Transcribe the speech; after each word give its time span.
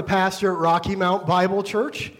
the 0.00 0.06
pastor 0.06 0.50
at 0.54 0.58
Rocky 0.58 0.96
Mount 0.96 1.26
Bible 1.26 1.62
Church, 1.62 2.10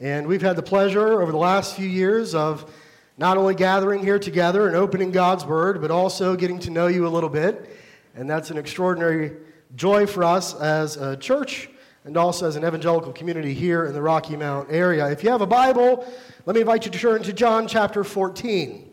and 0.00 0.26
we've 0.26 0.40
had 0.40 0.56
the 0.56 0.62
pleasure 0.62 1.20
over 1.20 1.30
the 1.30 1.36
last 1.36 1.76
few 1.76 1.86
years 1.86 2.34
of 2.34 2.72
not 3.18 3.36
only 3.36 3.54
gathering 3.54 4.02
here 4.02 4.18
together 4.18 4.68
and 4.68 4.74
opening 4.74 5.10
God's 5.10 5.44
Word, 5.44 5.82
but 5.82 5.90
also 5.90 6.34
getting 6.34 6.58
to 6.60 6.70
know 6.70 6.86
you 6.86 7.06
a 7.06 7.10
little 7.10 7.28
bit. 7.28 7.76
And 8.14 8.30
that's 8.30 8.50
an 8.50 8.56
extraordinary 8.56 9.32
joy 9.74 10.06
for 10.06 10.24
us 10.24 10.58
as 10.58 10.96
a 10.96 11.14
church 11.18 11.68
and 12.04 12.16
also 12.16 12.48
as 12.48 12.56
an 12.56 12.64
evangelical 12.64 13.12
community 13.12 13.52
here 13.52 13.84
in 13.84 13.92
the 13.92 14.00
Rocky 14.00 14.34
Mount 14.34 14.72
area. 14.72 15.06
If 15.10 15.22
you 15.22 15.28
have 15.28 15.42
a 15.42 15.46
Bible, 15.46 16.10
let 16.46 16.54
me 16.54 16.62
invite 16.62 16.86
you 16.86 16.90
to 16.90 16.98
turn 16.98 17.22
to 17.22 17.34
John 17.34 17.68
chapter 17.68 18.02
14. 18.02 18.90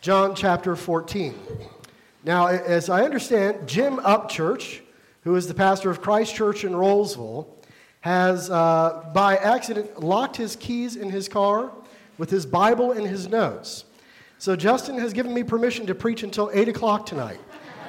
John 0.00 0.34
chapter 0.34 0.74
14. 0.74 1.38
Now, 2.24 2.48
as 2.48 2.90
I 2.90 3.04
understand, 3.04 3.68
Jim 3.68 3.98
Upchurch 3.98 4.81
who 5.22 5.34
is 5.36 5.46
the 5.46 5.54
pastor 5.54 5.90
of 5.90 6.00
Christ 6.00 6.34
Church 6.34 6.64
in 6.64 6.72
Rolesville, 6.72 7.46
has 8.00 8.50
uh, 8.50 9.10
by 9.14 9.36
accident 9.36 10.00
locked 10.00 10.36
his 10.36 10.56
keys 10.56 10.96
in 10.96 11.10
his 11.10 11.28
car 11.28 11.72
with 12.18 12.30
his 12.30 12.44
Bible 12.44 12.92
and 12.92 13.06
his 13.06 13.28
notes. 13.28 13.84
So 14.38 14.56
Justin 14.56 14.98
has 14.98 15.12
given 15.12 15.32
me 15.32 15.44
permission 15.44 15.86
to 15.86 15.94
preach 15.94 16.24
until 16.24 16.50
8 16.52 16.68
o'clock 16.68 17.06
tonight. 17.06 17.38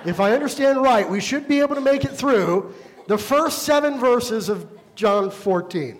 If 0.05 0.19
I 0.19 0.33
understand 0.33 0.81
right, 0.81 1.09
we 1.09 1.19
should 1.19 1.47
be 1.47 1.61
able 1.61 1.75
to 1.75 1.81
make 1.81 2.05
it 2.05 2.11
through 2.11 2.73
the 3.07 3.17
first 3.17 3.63
seven 3.63 3.99
verses 3.99 4.49
of 4.49 4.67
John 4.95 5.31
14. 5.31 5.97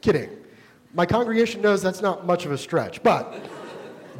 Kidding. 0.00 0.30
My 0.94 1.04
congregation 1.04 1.60
knows 1.60 1.82
that's 1.82 2.00
not 2.00 2.26
much 2.26 2.46
of 2.46 2.52
a 2.52 2.58
stretch, 2.58 3.02
but 3.02 3.44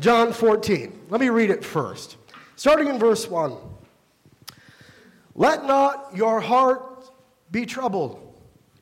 John 0.00 0.32
14. 0.32 1.06
Let 1.08 1.20
me 1.20 1.30
read 1.30 1.50
it 1.50 1.64
first. 1.64 2.16
Starting 2.56 2.88
in 2.88 2.98
verse 2.98 3.28
1. 3.28 3.56
Let 5.34 5.64
not 5.64 6.14
your 6.14 6.40
heart 6.40 7.10
be 7.50 7.66
troubled. 7.66 8.26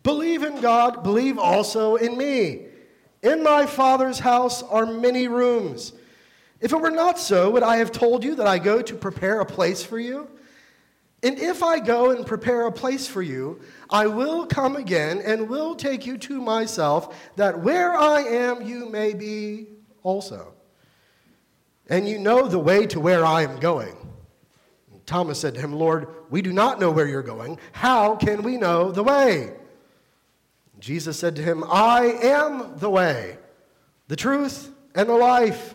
Believe 0.03 0.43
in 0.43 0.61
God, 0.61 1.03
believe 1.03 1.39
also 1.39 1.97
in 1.97 2.17
me. 2.17 2.67
In 3.23 3.43
my 3.43 3.67
Father's 3.67 4.19
house 4.19 4.63
are 4.63 4.87
many 4.87 5.29
rooms. 5.29 5.93
If 6.61 6.73
it 6.73 6.81
were 6.81 6.91
not 6.91 7.19
so, 7.19 7.51
would 7.51 7.63
I 7.63 7.77
have 7.77 7.93
told 7.93 8.25
you 8.25 8.35
that 8.37 8.47
I 8.47 8.59
go 8.59 8.83
to 8.83 8.95
prepare 8.95 9.41
a 9.41 9.47
place 9.47 9.83
for 9.83 9.99
you? 9.99 10.29
And 11.23 11.39
if 11.39 11.63
I 11.63 11.81
go 11.81 12.11
and 12.11 12.25
prepare 12.25 12.67
a 12.67 12.73
place 12.73 13.09
for 13.09 13.23
you, 13.23 13.61
I 13.91 14.07
will 14.07 14.47
come 14.47 14.77
again 14.77 15.21
and 15.25 15.49
will 15.49 15.75
take 15.75 16.07
you 16.07 16.17
to 16.19 16.41
myself, 16.41 17.33
that 17.37 17.61
where 17.61 17.97
I 17.97 18.21
am, 18.21 18.63
you 18.63 18.89
may 18.89 19.15
be 19.15 19.67
also. 20.05 20.55
And 21.89 22.09
you 22.09 22.19
know 22.19 22.47
the 22.47 22.59
way 22.59 22.87
to 22.87 23.01
where 23.01 23.25
I 23.25 23.43
am 23.43 23.59
going. 23.59 23.97
Thomas 25.09 25.41
said 25.41 25.55
to 25.55 25.61
him, 25.61 25.73
Lord, 25.73 26.07
we 26.29 26.43
do 26.43 26.53
not 26.53 26.79
know 26.79 26.91
where 26.91 27.09
you're 27.09 27.23
going. 27.23 27.59
How 27.73 28.15
can 28.15 28.43
we 28.43 28.59
know 28.59 28.93
the 28.93 29.03
way? 29.03 29.55
Jesus 30.79 31.19
said 31.19 31.35
to 31.37 31.43
him, 31.43 31.65
I 31.67 32.19
am 32.23 32.79
the 32.79 32.91
way, 32.91 33.39
the 34.09 34.17
truth, 34.17 34.71
and 34.95 35.09
the 35.09 35.15
life. 35.15 35.75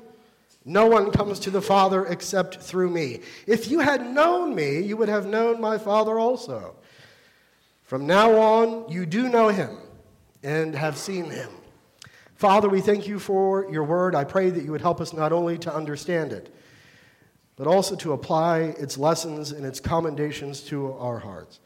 No 0.66 0.86
one 0.86 1.12
comes 1.12 1.40
to 1.40 1.50
the 1.50 1.64
Father 1.64 2.06
except 2.06 2.62
through 2.62 2.92
me. 2.92 3.22
If 3.48 3.72
you 3.72 3.80
had 3.80 4.06
known 4.06 4.54
me, 4.54 4.80
you 4.82 4.98
would 4.98 5.10
have 5.10 5.26
known 5.26 5.60
my 5.60 5.80
Father 5.80 6.20
also. 6.20 6.76
From 7.82 8.06
now 8.06 8.38
on, 8.38 8.92
you 8.92 9.08
do 9.08 9.30
know 9.30 9.48
him 9.48 9.78
and 10.44 10.76
have 10.76 10.96
seen 10.96 11.26
him. 11.26 11.50
Father, 12.36 12.70
we 12.70 12.82
thank 12.82 13.08
you 13.08 13.18
for 13.18 13.68
your 13.72 13.84
word. 13.84 14.14
I 14.14 14.26
pray 14.26 14.52
that 14.52 14.64
you 14.64 14.72
would 14.72 14.82
help 14.82 15.02
us 15.02 15.12
not 15.12 15.32
only 15.32 15.58
to 15.58 15.74
understand 15.74 16.32
it, 16.34 16.54
but 17.56 17.68
also 17.68 17.96
to 17.96 18.14
apply 18.14 18.60
its 18.60 18.98
lessons 18.98 19.52
and 19.52 19.66
its 19.66 19.80
commendations 19.80 20.62
to 20.62 20.94
our 20.94 21.20
hearts. 21.20 21.60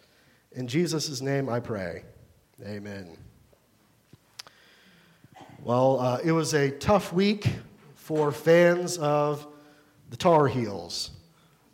In 0.52 0.68
Jesus' 0.68 1.22
name 1.22 1.50
I 1.50 1.60
pray. 1.60 2.04
Amen. 2.66 3.18
Well, 5.64 6.00
uh, 6.00 6.20
it 6.24 6.32
was 6.32 6.54
a 6.54 6.72
tough 6.72 7.14
week 7.14 7.50
for 7.96 8.32
fans 8.32 8.98
of 8.98 9.46
the 10.10 10.18
Tar 10.18 10.48
Heels. 10.48 11.12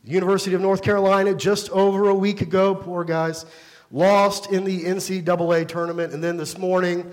The 0.03 0.11
University 0.11 0.55
of 0.55 0.61
North 0.61 0.81
Carolina, 0.81 1.33
just 1.33 1.69
over 1.69 2.09
a 2.09 2.15
week 2.15 2.41
ago, 2.41 2.75
poor 2.75 3.03
guys, 3.03 3.45
lost 3.91 4.51
in 4.51 4.63
the 4.63 4.83
NCAA 4.83 5.67
tournament. 5.67 6.11
And 6.11 6.23
then 6.23 6.35
this 6.35 6.57
morning, 6.57 7.09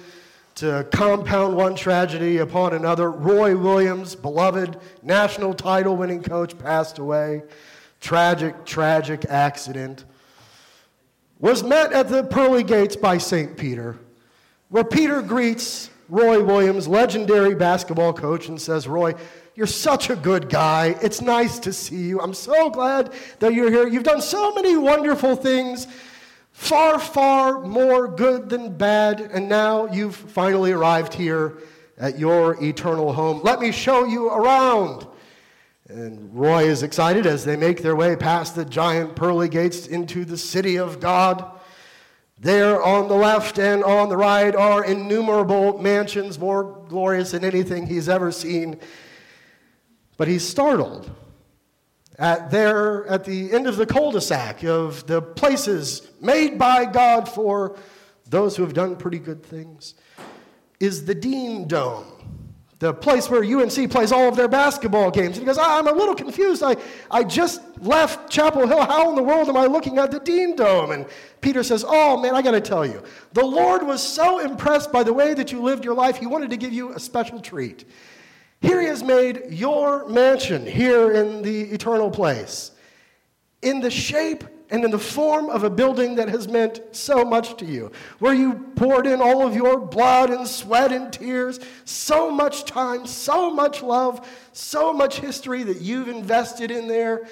to 0.60 0.87
compound 0.93 1.56
one 1.56 1.75
tragedy 1.75 2.37
upon 2.37 2.75
another. 2.75 3.10
Roy 3.10 3.56
Williams, 3.56 4.15
beloved 4.15 4.76
national 5.03 5.54
title 5.54 5.97
winning 5.97 6.22
coach, 6.22 6.59
passed 6.59 6.98
away. 6.98 7.43
Tragic, 7.98 8.66
tragic 8.66 9.25
accident. 9.25 10.04
Was 11.38 11.62
met 11.62 11.94
at 11.94 12.10
the 12.10 12.25
pearly 12.25 12.62
gates 12.62 12.94
by 12.94 13.16
St. 13.16 13.56
Peter, 13.56 13.99
where 14.69 14.84
Peter 14.84 15.22
greets 15.22 15.88
Roy 16.10 16.44
Williams, 16.44 16.87
legendary 16.87 17.54
basketball 17.54 18.12
coach, 18.12 18.49
and 18.49 18.60
says, 18.60 18.87
Roy, 18.87 19.15
you're 19.54 19.66
such 19.66 20.10
a 20.10 20.16
good 20.16 20.50
guy. 20.50 20.94
It's 21.00 21.22
nice 21.22 21.59
to 21.60 21.72
see 21.72 22.03
you. 22.03 22.20
I'm 22.20 22.34
so 22.34 22.69
glad 22.69 23.15
that 23.38 23.54
you're 23.54 23.70
here. 23.70 23.88
You've 23.88 24.03
done 24.03 24.20
so 24.20 24.53
many 24.53 24.76
wonderful 24.76 25.37
things 25.37 25.87
far, 26.60 26.98
far 26.98 27.60
more 27.62 28.06
good 28.06 28.50
than 28.50 28.76
bad, 28.76 29.21
and 29.21 29.48
now 29.48 29.87
you've 29.87 30.15
finally 30.15 30.72
arrived 30.72 31.15
here 31.15 31.59
at 31.97 32.19
your 32.19 32.62
eternal 32.62 33.15
home. 33.15 33.41
Let 33.43 33.60
me 33.60 33.72
show 33.72 34.04
you 34.04 34.28
around. 34.28 35.06
And 35.88 36.32
Roy 36.34 36.65
is 36.65 36.82
excited 36.82 37.26
as 37.26 37.47
they 37.47 37.56
make 37.56 37.82
their 37.82 37.97
way 37.97 38.15
past 38.15 38.54
the 38.54 38.66
giant 38.66 39.16
pearly 39.16 39.49
gates 39.49 39.87
into 39.87 40.26
the 40.26 40.37
city 40.37 40.76
of 40.76 41.00
God. 41.00 41.50
There 42.38 42.82
on 42.82 43.09
the 43.09 43.15
left 43.15 43.59
and 43.59 43.82
on 43.82 44.10
the 44.10 44.19
right 44.19 44.54
are 44.54 44.84
innumerable 44.84 45.78
mansions 45.78 46.38
more 46.38 46.84
glorious 46.88 47.31
than 47.31 47.43
anything 47.43 47.87
he's 47.87 48.09
ever 48.09 48.31
seen. 48.31 48.78
But 50.19 50.28
he's 50.28 50.47
startled 50.47 51.10
at 52.20 52.50
there 52.50 53.06
at 53.06 53.25
the 53.25 53.50
end 53.50 53.66
of 53.66 53.76
the 53.76 53.86
cul-de-sac 53.86 54.62
of 54.62 55.06
the 55.06 55.22
places 55.22 56.08
made 56.20 56.58
by 56.58 56.84
God 56.84 57.26
for 57.26 57.76
those 58.28 58.54
who 58.54 58.62
have 58.62 58.75
done 58.75 58.94
pretty 58.94 59.19
good 59.19 59.42
things 59.42 59.94
is 60.78 61.06
the 61.06 61.14
Dean 61.14 61.66
Dome, 61.66 62.06
the 62.78 62.92
place 62.92 63.28
where 63.31 63.42
UNC 63.42 63.91
plays 63.91 64.12
all 64.12 64.28
of 64.28 64.36
their 64.36 64.48
basketball 64.48 65.10
games. 65.10 65.38
And 65.38 65.38
he 65.38 65.44
goes, 65.44 65.58
I'm 65.58 65.88
a 65.88 65.92
little 65.92 66.14
confused. 66.14 66.62
I, 66.62 66.76
I 67.10 67.25
just 67.25 67.62
left 67.81 68.31
Chapel 68.31 68.66
Hill. 68.66 68.84
How 68.84 69.08
in 69.08 69.16
the 69.16 69.22
world 69.22 69.48
am 69.48 69.56
I 69.56 69.66
looking 69.66 69.98
at 69.98 70.10
the 70.10 70.20
Dean 70.20 70.56
Dome? 70.56 70.91
And 70.91 71.06
Peter 71.41 71.62
says, 71.62 71.84
Oh, 71.87 72.20
man, 72.20 72.34
I 72.34 72.42
got 72.42 72.52
to 72.52 72.60
tell 72.60 72.87
you, 72.87 73.02
the 73.32 73.44
Lord 73.44 73.82
was 73.82 74.02
so 74.02 74.38
impressed 74.41 74.92
by 74.92 75.02
the 75.02 75.12
way 75.12 75.32
that 75.34 75.52
you 75.52 75.62
lived 75.62 75.87
your 75.87 75.94
life, 75.94 76.19
he 76.19 76.26
wanted 76.26 76.50
to 76.50 76.58
give 76.58 76.72
you 76.72 76.92
a 76.92 77.00
special 77.00 77.41
treat. 77.41 77.87
Here 78.60 78.81
he 78.81 78.87
has 78.88 79.03
made 79.03 79.44
your 79.50 80.06
mansion 80.09 80.66
here 80.66 81.12
in 81.12 81.43
the 81.43 81.62
eternal 81.62 82.10
place 82.10 82.72
in 83.62 83.81
the 83.81 83.91
shape 83.91 84.44
and 84.71 84.84
in 84.84 84.91
the 84.91 84.98
form 84.98 85.50
of 85.50 85.65
a 85.65 85.71
building 85.71 86.15
that 86.15 86.28
has 86.28 86.47
meant 86.47 86.81
so 86.93 87.25
much 87.25 87.56
to 87.56 87.65
you, 87.65 87.91
where 88.20 88.32
you 88.32 88.54
poured 88.76 89.06
in 89.06 89.20
all 89.20 89.44
of 89.44 89.54
your 89.56 89.81
blood 89.81 90.31
and 90.31 90.47
sweat 90.47 90.93
and 90.93 91.12
tears, 91.12 91.59
so 91.84 92.31
much 92.31 92.65
time, 92.65 93.04
so 93.04 93.50
much 93.50 93.82
love, 93.82 94.26
so 94.53 94.93
much 94.93 95.19
history 95.19 95.65
that 95.65 95.81
you've 95.81 96.09
invested 96.09 96.70
in 96.70 96.87
there. 96.87 97.26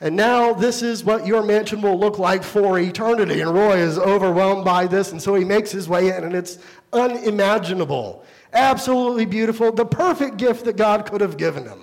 And 0.00 0.14
now 0.14 0.54
this 0.54 0.80
is 0.80 1.02
what 1.02 1.26
your 1.26 1.42
mansion 1.42 1.82
will 1.82 1.98
look 1.98 2.20
like 2.20 2.44
for 2.44 2.78
eternity. 2.78 3.40
And 3.40 3.52
Roy 3.52 3.78
is 3.78 3.98
overwhelmed 3.98 4.64
by 4.64 4.86
this, 4.86 5.10
and 5.10 5.20
so 5.20 5.34
he 5.34 5.44
makes 5.44 5.72
his 5.72 5.88
way 5.88 6.16
in, 6.16 6.22
and 6.22 6.34
it's 6.36 6.58
unimaginable. 6.92 8.24
Absolutely 8.52 9.26
beautiful, 9.26 9.72
the 9.72 9.84
perfect 9.84 10.36
gift 10.36 10.64
that 10.64 10.76
God 10.76 11.06
could 11.06 11.20
have 11.20 11.36
given 11.36 11.64
him. 11.64 11.82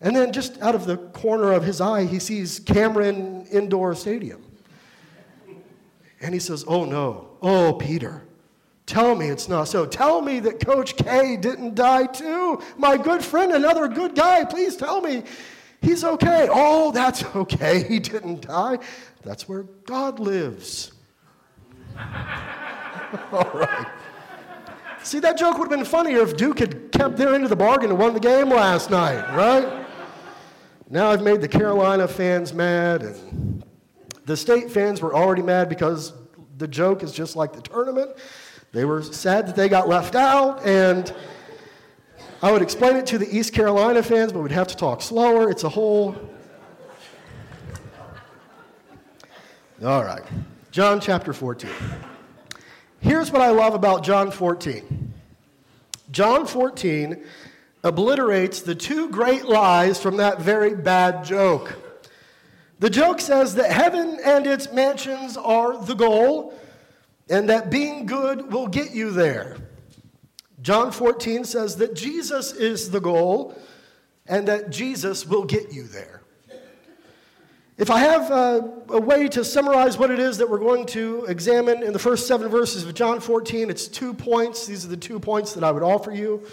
And 0.00 0.14
then 0.14 0.32
just 0.32 0.60
out 0.60 0.74
of 0.74 0.84
the 0.84 0.98
corner 0.98 1.52
of 1.52 1.64
his 1.64 1.80
eye, 1.80 2.04
he 2.04 2.18
sees 2.18 2.60
Cameron 2.60 3.46
Indoor 3.50 3.94
Stadium. 3.94 4.44
And 6.20 6.34
he 6.34 6.40
says, 6.40 6.64
Oh 6.66 6.84
no, 6.84 7.30
oh, 7.40 7.72
Peter, 7.74 8.22
tell 8.86 9.14
me 9.14 9.28
it's 9.28 9.48
not 9.48 9.64
so. 9.64 9.86
Tell 9.86 10.20
me 10.20 10.40
that 10.40 10.64
Coach 10.64 10.96
K 10.96 11.36
didn't 11.36 11.74
die 11.74 12.06
too. 12.06 12.60
My 12.76 12.98
good 12.98 13.24
friend, 13.24 13.52
another 13.52 13.88
good 13.88 14.14
guy, 14.14 14.44
please 14.44 14.76
tell 14.76 15.00
me 15.00 15.22
he's 15.80 16.04
okay. 16.04 16.48
Oh, 16.50 16.90
that's 16.92 17.24
okay. 17.36 17.82
He 17.84 17.98
didn't 17.98 18.42
die. 18.42 18.78
That's 19.22 19.48
where 19.48 19.62
God 19.86 20.20
lives. 20.20 20.92
All 23.32 23.50
right. 23.54 23.86
See, 25.04 25.18
that 25.18 25.36
joke 25.36 25.58
would 25.58 25.70
have 25.70 25.78
been 25.78 25.84
funnier 25.84 26.20
if 26.20 26.34
Duke 26.34 26.58
had 26.60 26.90
kept 26.90 27.18
their 27.18 27.34
end 27.34 27.44
of 27.44 27.50
the 27.50 27.56
bargain 27.56 27.90
and 27.90 27.98
won 27.98 28.14
the 28.14 28.20
game 28.20 28.48
last 28.48 28.88
night, 28.90 29.36
right? 29.36 29.86
Now 30.88 31.10
I've 31.10 31.22
made 31.22 31.42
the 31.42 31.48
Carolina 31.48 32.08
fans 32.08 32.54
mad, 32.54 33.02
and 33.02 33.62
the 34.24 34.34
state 34.34 34.70
fans 34.70 35.02
were 35.02 35.14
already 35.14 35.42
mad 35.42 35.68
because 35.68 36.14
the 36.56 36.66
joke 36.66 37.02
is 37.02 37.12
just 37.12 37.36
like 37.36 37.52
the 37.52 37.60
tournament. 37.60 38.16
They 38.72 38.86
were 38.86 39.02
sad 39.02 39.46
that 39.46 39.56
they 39.56 39.68
got 39.68 39.88
left 39.88 40.14
out, 40.14 40.64
and 40.64 41.14
I 42.40 42.50
would 42.50 42.62
explain 42.62 42.96
it 42.96 43.04
to 43.08 43.18
the 43.18 43.28
East 43.28 43.52
Carolina 43.52 44.02
fans, 44.02 44.32
but 44.32 44.40
we'd 44.40 44.52
have 44.52 44.68
to 44.68 44.76
talk 44.76 45.02
slower. 45.02 45.50
It's 45.50 45.64
a 45.64 45.68
whole. 45.68 46.16
All 49.84 50.02
right. 50.02 50.22
John 50.70 50.98
chapter 50.98 51.34
14. 51.34 51.70
Here's 53.04 53.30
what 53.30 53.42
I 53.42 53.50
love 53.50 53.74
about 53.74 54.02
John 54.02 54.30
14 54.30 55.12
John 56.10 56.46
14 56.46 57.22
obliterates 57.82 58.62
the 58.62 58.74
two 58.74 59.10
great 59.10 59.44
lies 59.44 60.00
from 60.00 60.16
that 60.16 60.40
very 60.40 60.74
bad 60.74 61.22
joke. 61.22 61.76
The 62.78 62.88
joke 62.88 63.20
says 63.20 63.56
that 63.56 63.70
heaven 63.70 64.18
and 64.24 64.46
its 64.46 64.72
mansions 64.72 65.36
are 65.36 65.76
the 65.84 65.92
goal, 65.92 66.58
and 67.28 67.46
that 67.50 67.68
being 67.68 68.06
good 68.06 68.50
will 68.50 68.68
get 68.68 68.92
you 68.92 69.10
there. 69.10 69.58
John 70.62 70.90
14 70.90 71.44
says 71.44 71.76
that 71.76 71.94
Jesus 71.94 72.52
is 72.54 72.90
the 72.90 73.00
goal, 73.00 73.54
and 74.26 74.48
that 74.48 74.70
Jesus 74.70 75.26
will 75.26 75.44
get 75.44 75.74
you 75.74 75.82
there. 75.82 76.22
If 77.76 77.90
I 77.90 77.98
have 77.98 78.30
a, 78.30 78.72
a, 78.90 79.00
way 79.00 79.26
to 79.28 79.44
summarize 79.44 79.98
what 79.98 80.12
it 80.12 80.20
is 80.20 80.38
that 80.38 80.48
we're 80.48 80.60
going 80.60 80.86
to 80.86 81.24
examine 81.24 81.82
in 81.82 81.92
the 81.92 81.98
first 81.98 82.28
seven 82.28 82.48
verses 82.48 82.84
of 82.84 82.94
John 82.94 83.18
14, 83.18 83.68
it's 83.68 83.88
two 83.88 84.14
points. 84.14 84.64
These 84.64 84.84
are 84.84 84.88
the 84.88 84.96
two 84.96 85.18
points 85.18 85.54
that 85.54 85.64
I 85.64 85.72
would 85.72 85.82
offer 85.82 86.12
you. 86.12 86.46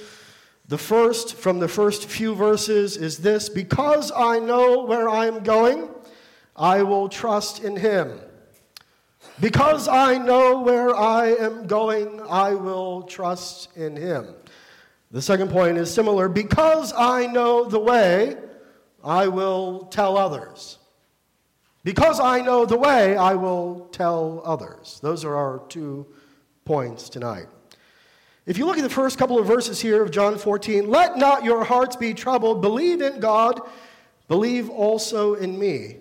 The 0.68 0.79
first, 0.79 1.35
from 1.35 1.59
the 1.59 1.68
first 1.68 2.06
few 2.06 2.33
verses, 2.33 2.97
is 2.97 3.19
this 3.19 3.50
Because 3.50 4.12
I 4.12 4.39
know 4.39 4.83
where 4.85 5.07
I 5.07 5.27
am 5.27 5.44
going, 5.44 5.89
I 6.56 6.81
will 6.81 7.07
trust 7.07 7.63
in 7.63 7.75
him. 7.75 8.19
Because 9.39 9.88
I 9.88 10.17
know 10.17 10.62
where 10.62 10.95
I 10.95 11.35
am 11.35 11.67
going, 11.67 12.19
I 12.27 12.56
will 12.56 13.03
trust 13.03 13.77
in 13.77 13.95
him. 13.95 14.33
The 15.12 15.21
second 15.21 15.51
point 15.51 15.77
is 15.77 15.94
similar. 15.94 16.29
Because 16.29 16.94
I 16.97 17.27
know 17.27 17.65
the 17.65 17.79
way, 17.79 18.38
I 19.03 19.27
will 19.27 19.85
tell 19.91 20.17
others. 20.17 20.79
Because 21.83 22.19
I 22.19 22.42
know 22.42 22.66
the 22.66 22.78
way, 22.78 23.18
I 23.18 23.33
will 23.33 23.88
tell 23.92 24.42
others. 24.45 25.00
Those 25.01 25.25
are 25.25 25.36
our 25.36 25.63
two 25.68 26.06
points 26.63 27.10
tonight. 27.10 27.48
If 28.45 28.57
you 28.57 28.66
look 28.66 28.78
at 28.78 28.83
the 28.83 28.89
first 28.89 29.18
couple 29.18 29.39
of 29.39 29.48
verses 29.48 29.80
here 29.80 30.01
of 30.04 30.12
John 30.12 30.38
14, 30.38 30.89
let 30.89 31.18
not 31.18 31.44
your 31.44 31.63
hearts 31.63 31.95
be 31.95 32.13
troubled. 32.13 32.62
Believe 32.62 33.01
in 33.01 33.19
God, 33.19 33.62
believe 34.28 34.69
also 34.69 35.36
in 35.36 35.57
me. 35.57 35.98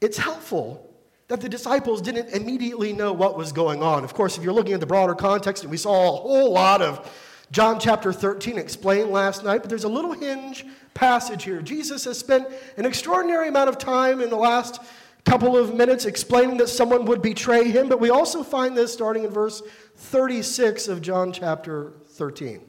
It's 0.00 0.18
helpful 0.18 0.82
that 1.28 1.40
the 1.40 1.48
disciples 1.48 2.00
didn't 2.00 2.28
immediately 2.30 2.92
know 2.92 3.12
what 3.12 3.36
was 3.36 3.52
going 3.52 3.82
on. 3.82 4.04
Of 4.04 4.14
course, 4.14 4.38
if 4.38 4.44
you're 4.44 4.52
looking 4.52 4.74
at 4.74 4.80
the 4.80 4.86
broader 4.86 5.14
context, 5.14 5.64
and 5.64 5.70
we 5.70 5.76
saw 5.76 6.08
a 6.08 6.16
whole 6.16 6.52
lot 6.52 6.82
of 6.82 7.10
John 7.50 7.80
chapter 7.80 8.12
13 8.12 8.58
explained 8.58 9.10
last 9.10 9.42
night, 9.42 9.62
but 9.62 9.68
there's 9.68 9.84
a 9.84 9.88
little 9.88 10.12
hinge 10.12 10.64
passage 10.96 11.44
here. 11.44 11.62
Jesus 11.62 12.04
has 12.06 12.18
spent 12.18 12.48
an 12.76 12.86
extraordinary 12.86 13.48
amount 13.48 13.68
of 13.68 13.78
time 13.78 14.20
in 14.20 14.30
the 14.30 14.36
last 14.36 14.80
couple 15.24 15.56
of 15.56 15.74
minutes 15.74 16.04
explaining 16.04 16.56
that 16.56 16.68
someone 16.68 17.04
would 17.04 17.20
betray 17.20 17.70
him, 17.70 17.88
but 17.88 18.00
we 18.00 18.10
also 18.10 18.42
find 18.42 18.76
this 18.76 18.92
starting 18.92 19.24
in 19.24 19.30
verse 19.30 19.62
36 19.96 20.88
of 20.88 21.02
John 21.02 21.32
chapter 21.32 21.92
13. 22.10 22.62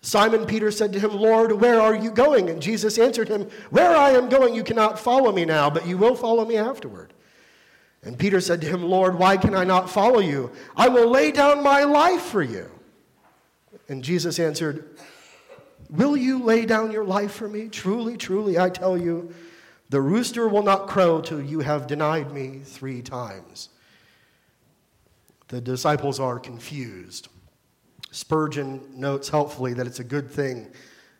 Simon 0.00 0.44
Peter 0.44 0.70
said 0.70 0.92
to 0.92 1.00
him, 1.00 1.16
Lord, 1.16 1.52
where 1.52 1.80
are 1.80 1.94
you 1.94 2.10
going? 2.10 2.50
And 2.50 2.60
Jesus 2.60 2.98
answered 2.98 3.28
him, 3.28 3.48
Where 3.70 3.96
I 3.96 4.10
am 4.10 4.28
going, 4.28 4.54
you 4.54 4.62
cannot 4.62 4.98
follow 4.98 5.32
me 5.32 5.46
now, 5.46 5.70
but 5.70 5.86
you 5.86 5.96
will 5.96 6.14
follow 6.14 6.44
me 6.44 6.56
afterward. 6.56 7.14
And 8.02 8.18
Peter 8.18 8.40
said 8.42 8.60
to 8.60 8.66
him, 8.66 8.82
Lord, 8.82 9.18
why 9.18 9.38
can 9.38 9.54
I 9.54 9.64
not 9.64 9.88
follow 9.88 10.20
you? 10.20 10.52
I 10.76 10.88
will 10.88 11.10
lay 11.10 11.32
down 11.32 11.62
my 11.62 11.84
life 11.84 12.20
for 12.20 12.42
you. 12.42 12.70
And 13.88 14.04
Jesus 14.04 14.38
answered, 14.38 14.98
Will 15.90 16.16
you 16.16 16.42
lay 16.42 16.66
down 16.66 16.90
your 16.90 17.04
life 17.04 17.32
for 17.32 17.48
me? 17.48 17.68
Truly, 17.68 18.16
truly, 18.16 18.58
I 18.58 18.70
tell 18.70 18.96
you, 18.96 19.32
the 19.90 20.00
rooster 20.00 20.48
will 20.48 20.62
not 20.62 20.88
crow 20.88 21.20
till 21.20 21.42
you 21.42 21.60
have 21.60 21.86
denied 21.86 22.32
me 22.32 22.60
three 22.64 23.02
times. 23.02 23.68
The 25.48 25.60
disciples 25.60 26.18
are 26.18 26.38
confused. 26.38 27.28
Spurgeon 28.10 28.80
notes 28.94 29.28
helpfully 29.28 29.74
that 29.74 29.86
it's 29.86 30.00
a 30.00 30.04
good 30.04 30.30
thing 30.30 30.68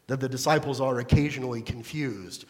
that 0.07 0.21
the 0.21 0.29
disciples 0.29 0.81
are 0.81 0.99
occasionally 0.99 1.63
confused, 1.63 2.45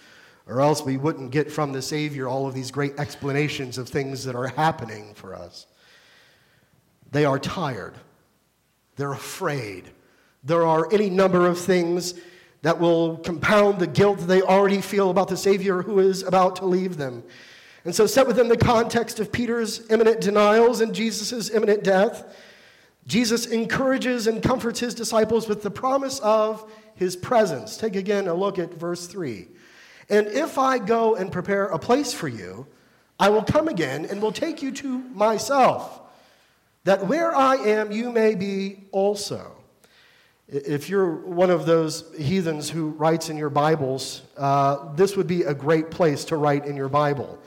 or 0.46 0.60
else 0.60 0.82
we 0.82 0.96
wouldn't 0.96 1.30
get 1.30 1.50
from 1.50 1.72
the 1.72 1.82
Savior 1.82 2.28
all 2.28 2.46
of 2.46 2.54
these 2.54 2.70
great 2.70 2.98
explanations 2.98 3.78
of 3.78 3.88
things 3.88 4.24
that 4.24 4.34
are 4.34 4.48
happening 4.48 5.14
for 5.14 5.34
us. 5.34 5.66
They 7.10 7.24
are 7.24 7.38
tired, 7.38 7.94
they're 8.96 9.12
afraid, 9.12 9.90
there 10.44 10.66
are 10.66 10.92
any 10.92 11.08
number 11.10 11.46
of 11.46 11.58
things 11.58 12.14
that 12.62 12.78
will 12.78 13.18
compound 13.18 13.78
the 13.78 13.86
guilt 13.86 14.18
they 14.20 14.42
already 14.42 14.80
feel 14.80 15.10
about 15.10 15.28
the 15.28 15.36
Savior 15.36 15.82
who 15.82 15.98
is 15.98 16.22
about 16.22 16.56
to 16.56 16.64
leave 16.64 16.96
them. 16.96 17.22
And 17.84 17.94
so, 17.94 18.06
set 18.06 18.26
within 18.26 18.48
the 18.48 18.56
context 18.56 19.20
of 19.20 19.30
Peter's 19.30 19.90
imminent 19.90 20.20
denials 20.20 20.80
and 20.80 20.94
Jesus' 20.94 21.50
imminent 21.50 21.84
death, 21.84 22.24
Jesus 23.06 23.46
encourages 23.46 24.26
and 24.26 24.42
comforts 24.42 24.80
his 24.80 24.94
disciples 24.94 25.46
with 25.46 25.62
the 25.62 25.70
promise 25.70 26.20
of 26.20 26.70
his 26.94 27.16
presence. 27.16 27.76
Take 27.76 27.96
again 27.96 28.28
a 28.28 28.34
look 28.34 28.58
at 28.58 28.72
verse 28.72 29.06
3. 29.06 29.46
And 30.08 30.26
if 30.28 30.58
I 30.58 30.78
go 30.78 31.16
and 31.16 31.30
prepare 31.30 31.66
a 31.66 31.78
place 31.78 32.14
for 32.14 32.28
you, 32.28 32.66
I 33.18 33.28
will 33.28 33.42
come 33.42 33.68
again 33.68 34.06
and 34.06 34.20
will 34.20 34.32
take 34.32 34.62
you 34.62 34.72
to 34.72 34.98
myself, 34.98 36.00
that 36.84 37.06
where 37.06 37.34
I 37.34 37.56
am, 37.56 37.92
you 37.92 38.10
may 38.10 38.34
be 38.34 38.84
also. 38.90 39.63
If 40.54 40.88
you're 40.88 41.10
one 41.10 41.50
of 41.50 41.66
those 41.66 42.14
heathens 42.16 42.70
who 42.70 42.90
writes 42.90 43.28
in 43.28 43.36
your 43.36 43.50
Bibles, 43.50 44.22
uh, 44.36 44.94
this 44.94 45.16
would 45.16 45.26
be 45.26 45.42
a 45.42 45.52
great 45.52 45.90
place 45.90 46.24
to 46.26 46.36
write 46.36 46.64
in 46.64 46.76
your 46.76 46.88
Bible. 46.88 47.40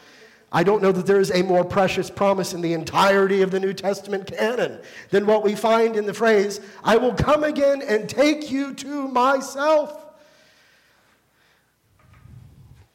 I 0.51 0.63
don't 0.63 0.81
know 0.81 0.91
that 0.91 1.05
there 1.05 1.21
is 1.21 1.31
a 1.31 1.41
more 1.41 1.63
precious 1.63 2.09
promise 2.09 2.53
in 2.53 2.59
the 2.59 2.73
entirety 2.73 3.43
of 3.43 3.51
the 3.51 3.61
New 3.61 3.71
Testament 3.71 4.27
canon 4.27 4.81
than 5.09 5.25
what 5.25 5.41
we 5.41 5.55
find 5.55 5.95
in 5.95 6.05
the 6.05 6.13
phrase, 6.13 6.59
I 6.83 6.97
will 6.97 7.13
come 7.13 7.45
again 7.45 7.81
and 7.81 8.09
take 8.09 8.51
you 8.51 8.73
to 8.73 9.07
myself. 9.07 10.05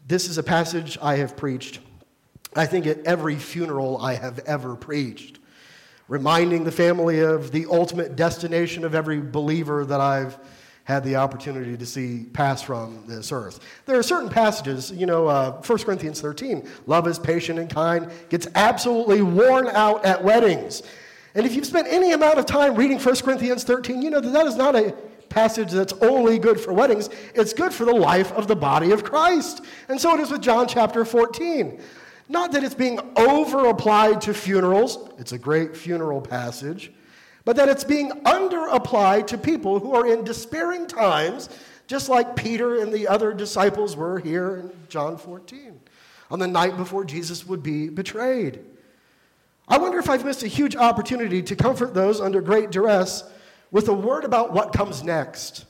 This 0.06 0.28
is 0.28 0.36
a 0.36 0.42
passage 0.42 0.98
I 1.00 1.16
have 1.16 1.38
preached, 1.38 1.78
I 2.54 2.66
think, 2.66 2.84
at 2.86 2.98
every 3.06 3.36
funeral 3.36 3.96
I 3.96 4.16
have 4.16 4.40
ever 4.40 4.76
preached 4.76 5.38
reminding 6.12 6.62
the 6.62 6.70
family 6.70 7.20
of 7.20 7.52
the 7.52 7.64
ultimate 7.70 8.16
destination 8.16 8.84
of 8.84 8.94
every 8.94 9.18
believer 9.18 9.82
that 9.82 9.98
I've 9.98 10.36
had 10.84 11.04
the 11.04 11.16
opportunity 11.16 11.74
to 11.74 11.86
see 11.86 12.24
pass 12.34 12.60
from 12.60 13.04
this 13.06 13.32
earth. 13.32 13.60
There 13.86 13.98
are 13.98 14.02
certain 14.02 14.28
passages, 14.28 14.92
you 14.92 15.06
know, 15.06 15.26
uh, 15.26 15.62
1 15.62 15.78
Corinthians 15.78 16.20
13, 16.20 16.68
love 16.86 17.08
is 17.08 17.18
patient 17.18 17.58
and 17.58 17.70
kind, 17.70 18.10
gets 18.28 18.46
absolutely 18.54 19.22
worn 19.22 19.68
out 19.68 20.04
at 20.04 20.22
weddings. 20.22 20.82
And 21.34 21.46
if 21.46 21.54
you've 21.54 21.64
spent 21.64 21.88
any 21.88 22.12
amount 22.12 22.38
of 22.38 22.44
time 22.44 22.74
reading 22.74 22.98
1 22.98 23.16
Corinthians 23.16 23.64
13, 23.64 24.02
you 24.02 24.10
know 24.10 24.20
that 24.20 24.34
that 24.34 24.46
is 24.46 24.56
not 24.56 24.76
a 24.76 24.94
passage 25.30 25.70
that's 25.70 25.94
only 26.02 26.38
good 26.38 26.60
for 26.60 26.74
weddings, 26.74 27.08
it's 27.34 27.54
good 27.54 27.72
for 27.72 27.86
the 27.86 27.94
life 27.94 28.32
of 28.32 28.48
the 28.48 28.56
body 28.56 28.90
of 28.90 29.02
Christ. 29.02 29.64
And 29.88 29.98
so 29.98 30.12
it 30.12 30.20
is 30.20 30.30
with 30.30 30.42
John 30.42 30.68
chapter 30.68 31.06
14. 31.06 31.80
Not 32.28 32.52
that 32.52 32.64
it's 32.64 32.74
being 32.74 32.98
over 33.16 33.66
applied 33.66 34.20
to 34.22 34.34
funerals, 34.34 35.10
it's 35.18 35.32
a 35.32 35.38
great 35.38 35.76
funeral 35.76 36.20
passage, 36.20 36.92
but 37.44 37.56
that 37.56 37.68
it's 37.68 37.84
being 37.84 38.12
under 38.24 38.66
applied 38.68 39.28
to 39.28 39.38
people 39.38 39.78
who 39.80 39.94
are 39.94 40.06
in 40.06 40.24
despairing 40.24 40.86
times, 40.86 41.48
just 41.86 42.08
like 42.08 42.36
Peter 42.36 42.80
and 42.80 42.92
the 42.92 43.08
other 43.08 43.34
disciples 43.34 43.96
were 43.96 44.18
here 44.18 44.56
in 44.56 44.70
John 44.88 45.16
14, 45.16 45.80
on 46.30 46.38
the 46.38 46.46
night 46.46 46.76
before 46.76 47.04
Jesus 47.04 47.46
would 47.46 47.62
be 47.62 47.88
betrayed. 47.88 48.60
I 49.68 49.78
wonder 49.78 49.98
if 49.98 50.08
I've 50.08 50.24
missed 50.24 50.42
a 50.42 50.48
huge 50.48 50.76
opportunity 50.76 51.42
to 51.42 51.56
comfort 51.56 51.94
those 51.94 52.20
under 52.20 52.40
great 52.40 52.70
duress 52.70 53.24
with 53.70 53.88
a 53.88 53.92
word 53.92 54.24
about 54.24 54.52
what 54.52 54.72
comes 54.72 55.02
next. 55.02 55.64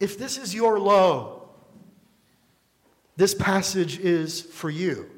If 0.00 0.18
this 0.18 0.38
is 0.38 0.54
your 0.54 0.78
low, 0.78 1.37
this 3.18 3.34
passage 3.34 3.98
is 3.98 4.40
for 4.40 4.70
you. 4.70 5.10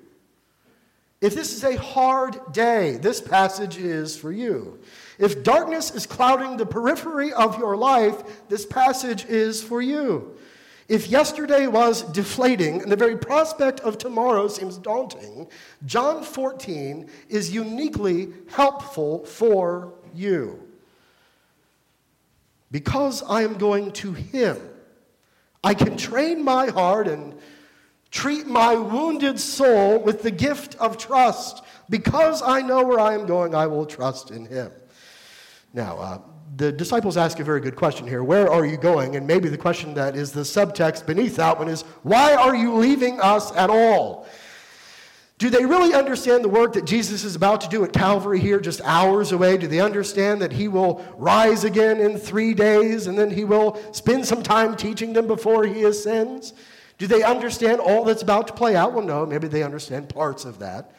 If 1.20 1.34
this 1.34 1.52
is 1.52 1.62
a 1.64 1.76
hard 1.76 2.40
day, 2.50 2.96
this 2.96 3.20
passage 3.20 3.76
is 3.76 4.16
for 4.16 4.32
you. 4.32 4.78
If 5.18 5.42
darkness 5.42 5.94
is 5.94 6.06
clouding 6.06 6.56
the 6.56 6.64
periphery 6.64 7.30
of 7.34 7.58
your 7.58 7.76
life, 7.76 8.48
this 8.48 8.64
passage 8.64 9.26
is 9.26 9.62
for 9.62 9.82
you. 9.82 10.34
If 10.88 11.08
yesterday 11.08 11.66
was 11.66 12.00
deflating 12.00 12.80
and 12.80 12.90
the 12.90 12.96
very 12.96 13.18
prospect 13.18 13.80
of 13.80 13.98
tomorrow 13.98 14.48
seems 14.48 14.78
daunting, 14.78 15.46
John 15.84 16.24
14 16.24 17.06
is 17.28 17.52
uniquely 17.52 18.32
helpful 18.48 19.26
for 19.26 19.92
you. 20.14 20.58
Because 22.70 23.22
I 23.28 23.42
am 23.42 23.58
going 23.58 23.92
to 23.92 24.14
Him, 24.14 24.56
I 25.62 25.74
can 25.74 25.98
train 25.98 26.42
my 26.42 26.68
heart 26.68 27.06
and 27.06 27.34
Treat 28.10 28.46
my 28.46 28.74
wounded 28.74 29.38
soul 29.38 29.98
with 29.98 30.22
the 30.22 30.30
gift 30.30 30.74
of 30.76 30.98
trust. 30.98 31.62
Because 31.88 32.42
I 32.42 32.62
know 32.62 32.84
where 32.84 33.00
I 33.00 33.14
am 33.14 33.26
going, 33.26 33.54
I 33.54 33.66
will 33.66 33.86
trust 33.86 34.30
in 34.30 34.46
him. 34.46 34.70
Now, 35.72 35.98
uh, 35.98 36.18
the 36.56 36.72
disciples 36.72 37.16
ask 37.16 37.38
a 37.38 37.44
very 37.44 37.60
good 37.60 37.76
question 37.76 38.06
here. 38.06 38.22
Where 38.22 38.50
are 38.50 38.66
you 38.66 38.76
going? 38.76 39.16
And 39.16 39.26
maybe 39.26 39.48
the 39.48 39.58
question 39.58 39.94
that 39.94 40.16
is 40.16 40.32
the 40.32 40.40
subtext 40.42 41.06
beneath 41.06 41.36
that 41.36 41.58
one 41.58 41.68
is, 41.68 41.82
why 42.02 42.34
are 42.34 42.54
you 42.54 42.74
leaving 42.74 43.20
us 43.20 43.52
at 43.52 43.70
all? 43.70 44.26
Do 45.38 45.48
they 45.48 45.64
really 45.64 45.94
understand 45.94 46.44
the 46.44 46.50
work 46.50 46.74
that 46.74 46.84
Jesus 46.84 47.24
is 47.24 47.34
about 47.34 47.62
to 47.62 47.68
do 47.68 47.82
at 47.82 47.94
Calvary 47.94 48.38
here, 48.40 48.60
just 48.60 48.82
hours 48.82 49.32
away? 49.32 49.56
Do 49.56 49.68
they 49.68 49.80
understand 49.80 50.42
that 50.42 50.52
he 50.52 50.68
will 50.68 51.02
rise 51.16 51.64
again 51.64 51.98
in 51.98 52.18
three 52.18 52.52
days 52.52 53.06
and 53.06 53.18
then 53.18 53.30
he 53.30 53.44
will 53.44 53.80
spend 53.94 54.26
some 54.26 54.42
time 54.42 54.76
teaching 54.76 55.14
them 55.14 55.26
before 55.26 55.64
he 55.64 55.84
ascends? 55.84 56.52
Do 57.00 57.06
they 57.06 57.22
understand 57.22 57.80
all 57.80 58.04
that's 58.04 58.20
about 58.20 58.46
to 58.48 58.52
play 58.52 58.76
out? 58.76 58.92
Well, 58.92 59.02
no, 59.02 59.24
maybe 59.24 59.48
they 59.48 59.62
understand 59.62 60.10
parts 60.10 60.44
of 60.44 60.58
that. 60.58 60.94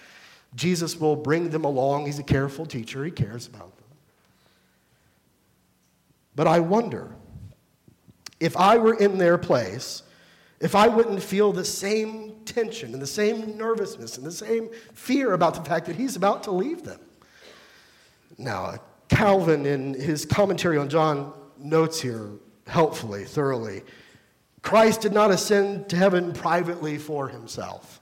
Jesus 0.55 0.99
will 0.99 1.15
bring 1.15 1.51
them 1.51 1.63
along. 1.63 2.07
He's 2.07 2.17
a 2.17 2.23
careful 2.23 2.65
teacher, 2.65 3.05
he 3.05 3.11
cares 3.11 3.45
about 3.45 3.77
them. 3.77 3.85
But 6.35 6.47
I 6.47 6.59
wonder 6.59 7.15
if 8.39 8.57
I 8.57 8.79
were 8.79 8.95
in 8.95 9.19
their 9.19 9.37
place, 9.37 10.01
if 10.59 10.73
I 10.73 10.87
wouldn't 10.87 11.21
feel 11.21 11.53
the 11.53 11.63
same 11.63 12.33
tension 12.45 12.93
and 12.93 13.01
the 13.01 13.05
same 13.05 13.55
nervousness 13.55 14.17
and 14.17 14.25
the 14.25 14.31
same 14.31 14.71
fear 14.95 15.33
about 15.33 15.53
the 15.53 15.61
fact 15.61 15.85
that 15.85 15.97
he's 15.97 16.15
about 16.15 16.41
to 16.43 16.51
leave 16.51 16.81
them. 16.81 16.99
Now, 18.39 18.79
Calvin, 19.07 19.67
in 19.67 19.93
his 19.93 20.25
commentary 20.25 20.79
on 20.79 20.89
John, 20.89 21.31
notes 21.59 22.01
here 22.01 22.31
helpfully, 22.65 23.23
thoroughly 23.23 23.83
Christ 24.61 25.01
did 25.01 25.13
not 25.13 25.31
ascend 25.31 25.89
to 25.89 25.95
heaven 25.95 26.33
privately 26.33 26.97
for 26.97 27.27
himself, 27.27 27.99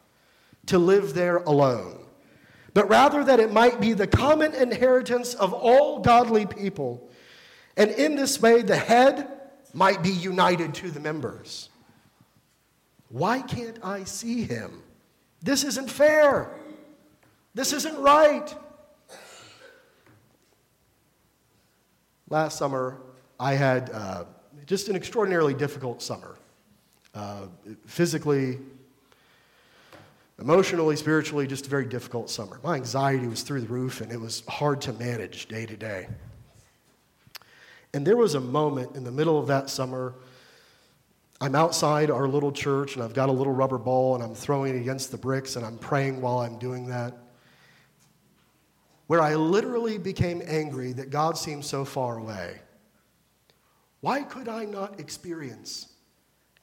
to 0.68 0.78
live 0.78 1.14
there 1.14 1.38
alone, 1.38 2.06
but 2.74 2.90
rather 2.90 3.24
that 3.24 3.40
it 3.40 3.52
might 3.52 3.80
be 3.80 3.94
the 3.94 4.08
common 4.08 4.54
inheritance 4.54 5.34
of 5.34 5.54
all 5.54 6.00
godly 6.00 6.46
people. 6.46 7.10
And 7.78 7.92
in 7.92 8.16
this 8.16 8.42
way, 8.42 8.62
the 8.62 8.76
head 8.76 9.28
might 9.74 10.04
be 10.04 10.10
united 10.12 10.74
to 10.76 10.92
the 10.92 11.00
members. 11.00 11.70
Why 13.10 13.42
can't 13.42 13.80
I 13.84 14.04
see 14.04 14.44
him? 14.44 14.84
This 15.42 15.64
isn't 15.64 15.90
fair. 15.90 16.52
This 17.54 17.74
isn't 17.74 17.98
right. 18.00 18.54
Last 22.30 22.58
summer, 22.58 23.02
I 23.40 23.54
had 23.54 23.90
uh, 23.92 24.26
just 24.66 24.90
an 24.90 24.96
extraordinarily 24.96 25.54
difficult 25.56 26.02
summer. 26.02 26.36
Uh, 27.14 27.48
physically, 27.86 28.60
emotionally, 30.40 30.96
spiritually, 30.96 31.48
just 31.48 31.68
a 31.68 31.70
very 31.70 31.86
difficult 31.86 32.30
summer. 32.30 32.60
My 32.64 32.76
anxiety 32.76 33.28
was 33.28 33.42
through 33.42 33.62
the 33.62 33.68
roof, 33.68 34.02
and 34.02 34.12
it 34.12 34.20
was 34.20 34.44
hard 34.48 34.82
to 34.82 34.94
manage 34.94 35.48
day 35.48 35.66
to 35.66 35.76
day. 35.76 36.08
And 37.94 38.06
there 38.06 38.18
was 38.18 38.36
a 38.36 38.40
moment 38.40 38.96
in 38.96 39.04
the 39.04 39.12
middle 39.12 39.40
of 39.40 39.48
that 39.48 39.70
summer 39.70 40.14
I'm 41.42 41.56
outside 41.56 42.12
our 42.12 42.28
little 42.28 42.52
church 42.52 42.96
and 42.96 43.04
I've 43.04 43.14
got 43.14 43.30
a 43.30 43.32
little 43.32 43.54
rubber 43.54 43.78
ball 43.78 44.16
and 44.16 44.24
I'm 44.24 44.36
throwing 44.36 44.76
it 44.76 44.80
against 44.80 45.12
the 45.12 45.18
bricks 45.18 45.56
and 45.56 45.66
I'm 45.66 45.78
praying 45.78 46.20
while 46.20 46.40
I'm 46.40 46.60
doing 46.60 46.88
that. 46.88 47.16
Where 49.08 49.22
I 49.22 49.36
literally 49.36 49.98
became 49.98 50.42
angry 50.46 50.92
that 50.94 51.10
God 51.10 51.38
seemed 51.38 51.64
so 51.64 51.86
far 51.86 52.18
away. 52.18 52.60
Why 54.02 54.22
could 54.22 54.50
I 54.50 54.66
not 54.66 55.00
experience, 55.00 55.88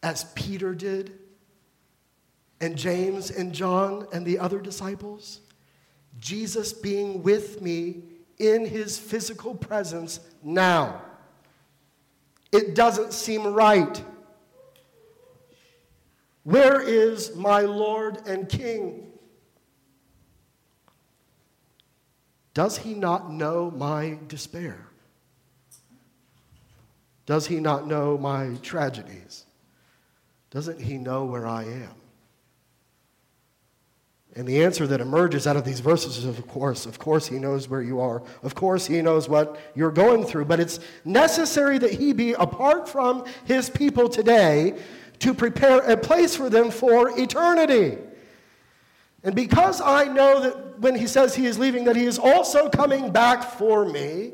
as 0.07 0.23
Peter 0.37 0.73
did, 0.73 1.19
and 2.61 2.79
James 2.79 3.29
and 3.29 3.53
John 3.53 4.07
and 4.13 4.25
the 4.25 4.39
other 4.39 4.61
disciples, 4.61 5.41
Jesus 6.21 6.73
being 6.73 7.25
with 7.25 7.61
me 7.61 8.05
in 8.39 8.65
his 8.65 9.01
physical 9.01 9.53
presence 9.53 10.21
now? 10.45 11.03
It 12.53 12.77
doesn't 12.77 13.15
seem 13.15 13.53
right. 13.53 14.01
Where 16.45 16.81
is 16.81 17.35
my 17.35 17.63
Lord 17.63 18.19
and 18.29 18.49
King? 18.49 19.09
Does 22.55 22.79
he 22.79 22.95
not 22.95 23.33
know 23.33 23.73
my 23.73 24.21
despair? 24.29 24.87
Does 27.27 27.49
he 27.49 27.59
not 27.59 27.89
know 27.89 28.17
my 28.17 28.55
tragedies? 28.63 29.46
Doesn't 30.57 30.81
he 30.81 30.97
know 30.97 31.27
where 31.27 31.47
I 31.47 31.65
am? 31.65 31.95
And 34.35 34.49
the 34.49 34.65
answer 34.65 34.87
that 34.87 35.03
emerges 35.03 35.47
out 35.47 35.55
of 35.55 35.67
these 35.67 35.81
verses 35.81 36.17
is, 36.17 36.25
of 36.25 36.49
course, 36.49 36.87
of 36.87 36.99
course, 36.99 37.27
he 37.27 37.39
knows 37.39 37.69
where 37.69 37.83
you 37.83 38.01
are. 38.01 38.23
Of 38.43 38.55
course, 38.55 38.87
he 38.87 39.03
knows 39.03 39.29
what 39.29 39.61
you're 39.75 39.91
going 39.91 40.25
through. 40.25 40.47
But 40.47 40.59
it's 40.59 40.81
necessary 41.05 41.77
that 41.77 41.93
he 41.93 42.15
be 42.15 42.33
apart 42.33 42.89
from 42.89 43.27
his 43.45 43.69
people 43.69 44.09
today 44.09 44.79
to 45.19 45.35
prepare 45.35 45.81
a 45.81 45.95
place 45.95 46.35
for 46.35 46.49
them 46.49 46.71
for 46.71 47.11
eternity. 47.21 47.99
And 49.25 49.35
because 49.35 49.83
I 49.83 50.05
know 50.05 50.41
that 50.41 50.81
when 50.81 50.95
he 50.95 51.07
says 51.07 51.35
he 51.35 51.45
is 51.45 51.59
leaving, 51.59 51.85
that 51.85 51.97
he 51.97 52.07
is 52.07 52.19
also 52.19 52.71
coming 52.71 53.13
back 53.13 53.43
for 53.43 53.85
me, 53.85 54.33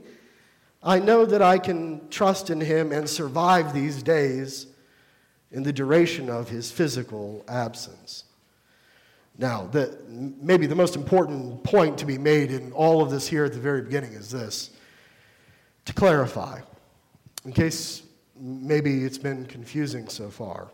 I 0.85 1.01
know 1.01 1.27
that 1.27 1.43
I 1.43 1.59
can 1.59 2.09
trust 2.11 2.49
in 2.49 2.61
him 2.61 2.93
and 2.93 3.11
survive 3.11 3.75
these 3.75 4.05
days 4.05 4.69
in 5.53 5.63
the 5.63 5.73
duration 5.73 6.31
of 6.31 6.49
his 6.49 6.71
physical 6.71 7.45
absence. 7.47 8.25
Now, 9.39 9.67
the, 9.67 9.99
maybe 10.09 10.67
the 10.67 10.75
most 10.75 10.97
important 10.97 11.63
point 11.65 11.99
to 11.99 12.07
be 12.07 12.19
made 12.19 12.51
in 12.51 12.73
all 12.73 13.03
of 13.03 13.11
this 13.11 13.27
here 13.27 13.45
at 13.45 13.53
the 13.53 13.61
very 13.61 13.83
beginning 13.83 14.13
is 14.13 14.31
this 14.31 14.71
to 15.85 15.93
clarify, 15.93 16.61
in 17.45 17.53
case 17.53 18.03
maybe 18.37 19.05
it's 19.05 19.19
been 19.19 19.47
confusing 19.47 20.09
so 20.09 20.29
far. 20.29 20.69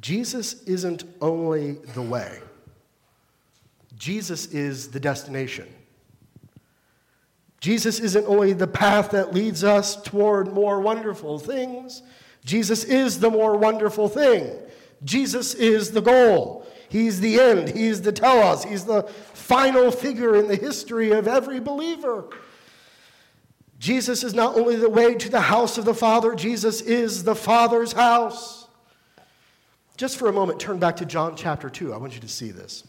Jesus 0.00 0.62
isn't 0.64 1.04
only 1.20 1.72
the 1.94 2.02
way, 2.02 2.40
Jesus 3.96 4.46
is 4.46 4.88
the 4.88 5.00
destination. 5.00 5.68
Jesus 7.58 7.98
isn't 7.98 8.26
only 8.26 8.52
the 8.52 8.66
path 8.66 9.10
that 9.10 9.34
leads 9.34 9.64
us 9.64 10.00
toward 10.02 10.52
more 10.52 10.78
wonderful 10.78 11.38
things, 11.38 12.02
Jesus 12.46 12.84
is 12.84 13.18
the 13.18 13.28
more 13.28 13.58
wonderful 13.58 14.08
thing. 14.08 14.56
Jesus 15.04 15.52
is 15.52 15.90
the 15.90 16.00
goal. 16.00 16.64
He's 16.88 17.20
the 17.20 17.40
end. 17.40 17.68
He's 17.68 18.00
the 18.00 18.12
telos. 18.12 18.62
He's 18.62 18.84
the 18.84 19.02
final 19.02 19.90
figure 19.90 20.36
in 20.36 20.46
the 20.46 20.54
history 20.54 21.10
of 21.10 21.26
every 21.26 21.58
believer. 21.58 22.30
Jesus 23.80 24.22
is 24.22 24.32
not 24.32 24.56
only 24.56 24.76
the 24.76 24.88
way 24.88 25.14
to 25.14 25.28
the 25.28 25.40
house 25.40 25.76
of 25.76 25.84
the 25.84 25.92
Father, 25.92 26.36
Jesus 26.36 26.80
is 26.80 27.24
the 27.24 27.34
Father's 27.34 27.92
house. 27.92 28.68
Just 29.96 30.16
for 30.16 30.28
a 30.28 30.32
moment, 30.32 30.60
turn 30.60 30.78
back 30.78 30.96
to 30.96 31.04
John 31.04 31.34
chapter 31.34 31.68
2. 31.68 31.92
I 31.92 31.96
want 31.96 32.14
you 32.14 32.20
to 32.20 32.28
see 32.28 32.52
this. 32.52 32.84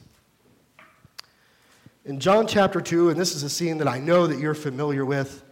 In 2.05 2.19
John 2.19 2.45
chapter 2.45 2.79
2, 2.79 3.09
and 3.09 3.19
this 3.19 3.35
is 3.35 3.41
a 3.41 3.49
scene 3.49 3.79
that 3.79 3.87
I 3.87 3.97
know 3.97 4.27
that 4.27 4.39
you're 4.39 4.53
familiar 4.53 5.03
with. 5.03 5.43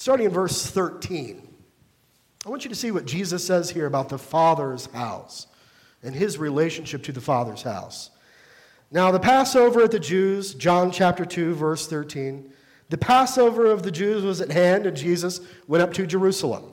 Starting 0.00 0.24
in 0.24 0.32
verse 0.32 0.64
13, 0.64 1.46
I 2.46 2.48
want 2.48 2.64
you 2.64 2.70
to 2.70 2.74
see 2.74 2.90
what 2.90 3.04
Jesus 3.04 3.46
says 3.46 3.68
here 3.68 3.84
about 3.84 4.08
the 4.08 4.16
Father's 4.16 4.86
house 4.86 5.46
and 6.02 6.14
his 6.14 6.38
relationship 6.38 7.02
to 7.02 7.12
the 7.12 7.20
Father's 7.20 7.60
house. 7.60 8.08
Now, 8.90 9.10
the 9.10 9.20
Passover 9.20 9.82
at 9.82 9.90
the 9.90 10.00
Jews, 10.00 10.54
John 10.54 10.90
chapter 10.90 11.26
2, 11.26 11.54
verse 11.54 11.86
13, 11.86 12.50
the 12.88 12.96
Passover 12.96 13.66
of 13.66 13.82
the 13.82 13.90
Jews 13.90 14.24
was 14.24 14.40
at 14.40 14.50
hand, 14.50 14.86
and 14.86 14.96
Jesus 14.96 15.42
went 15.68 15.82
up 15.82 15.92
to 15.92 16.06
Jerusalem. 16.06 16.72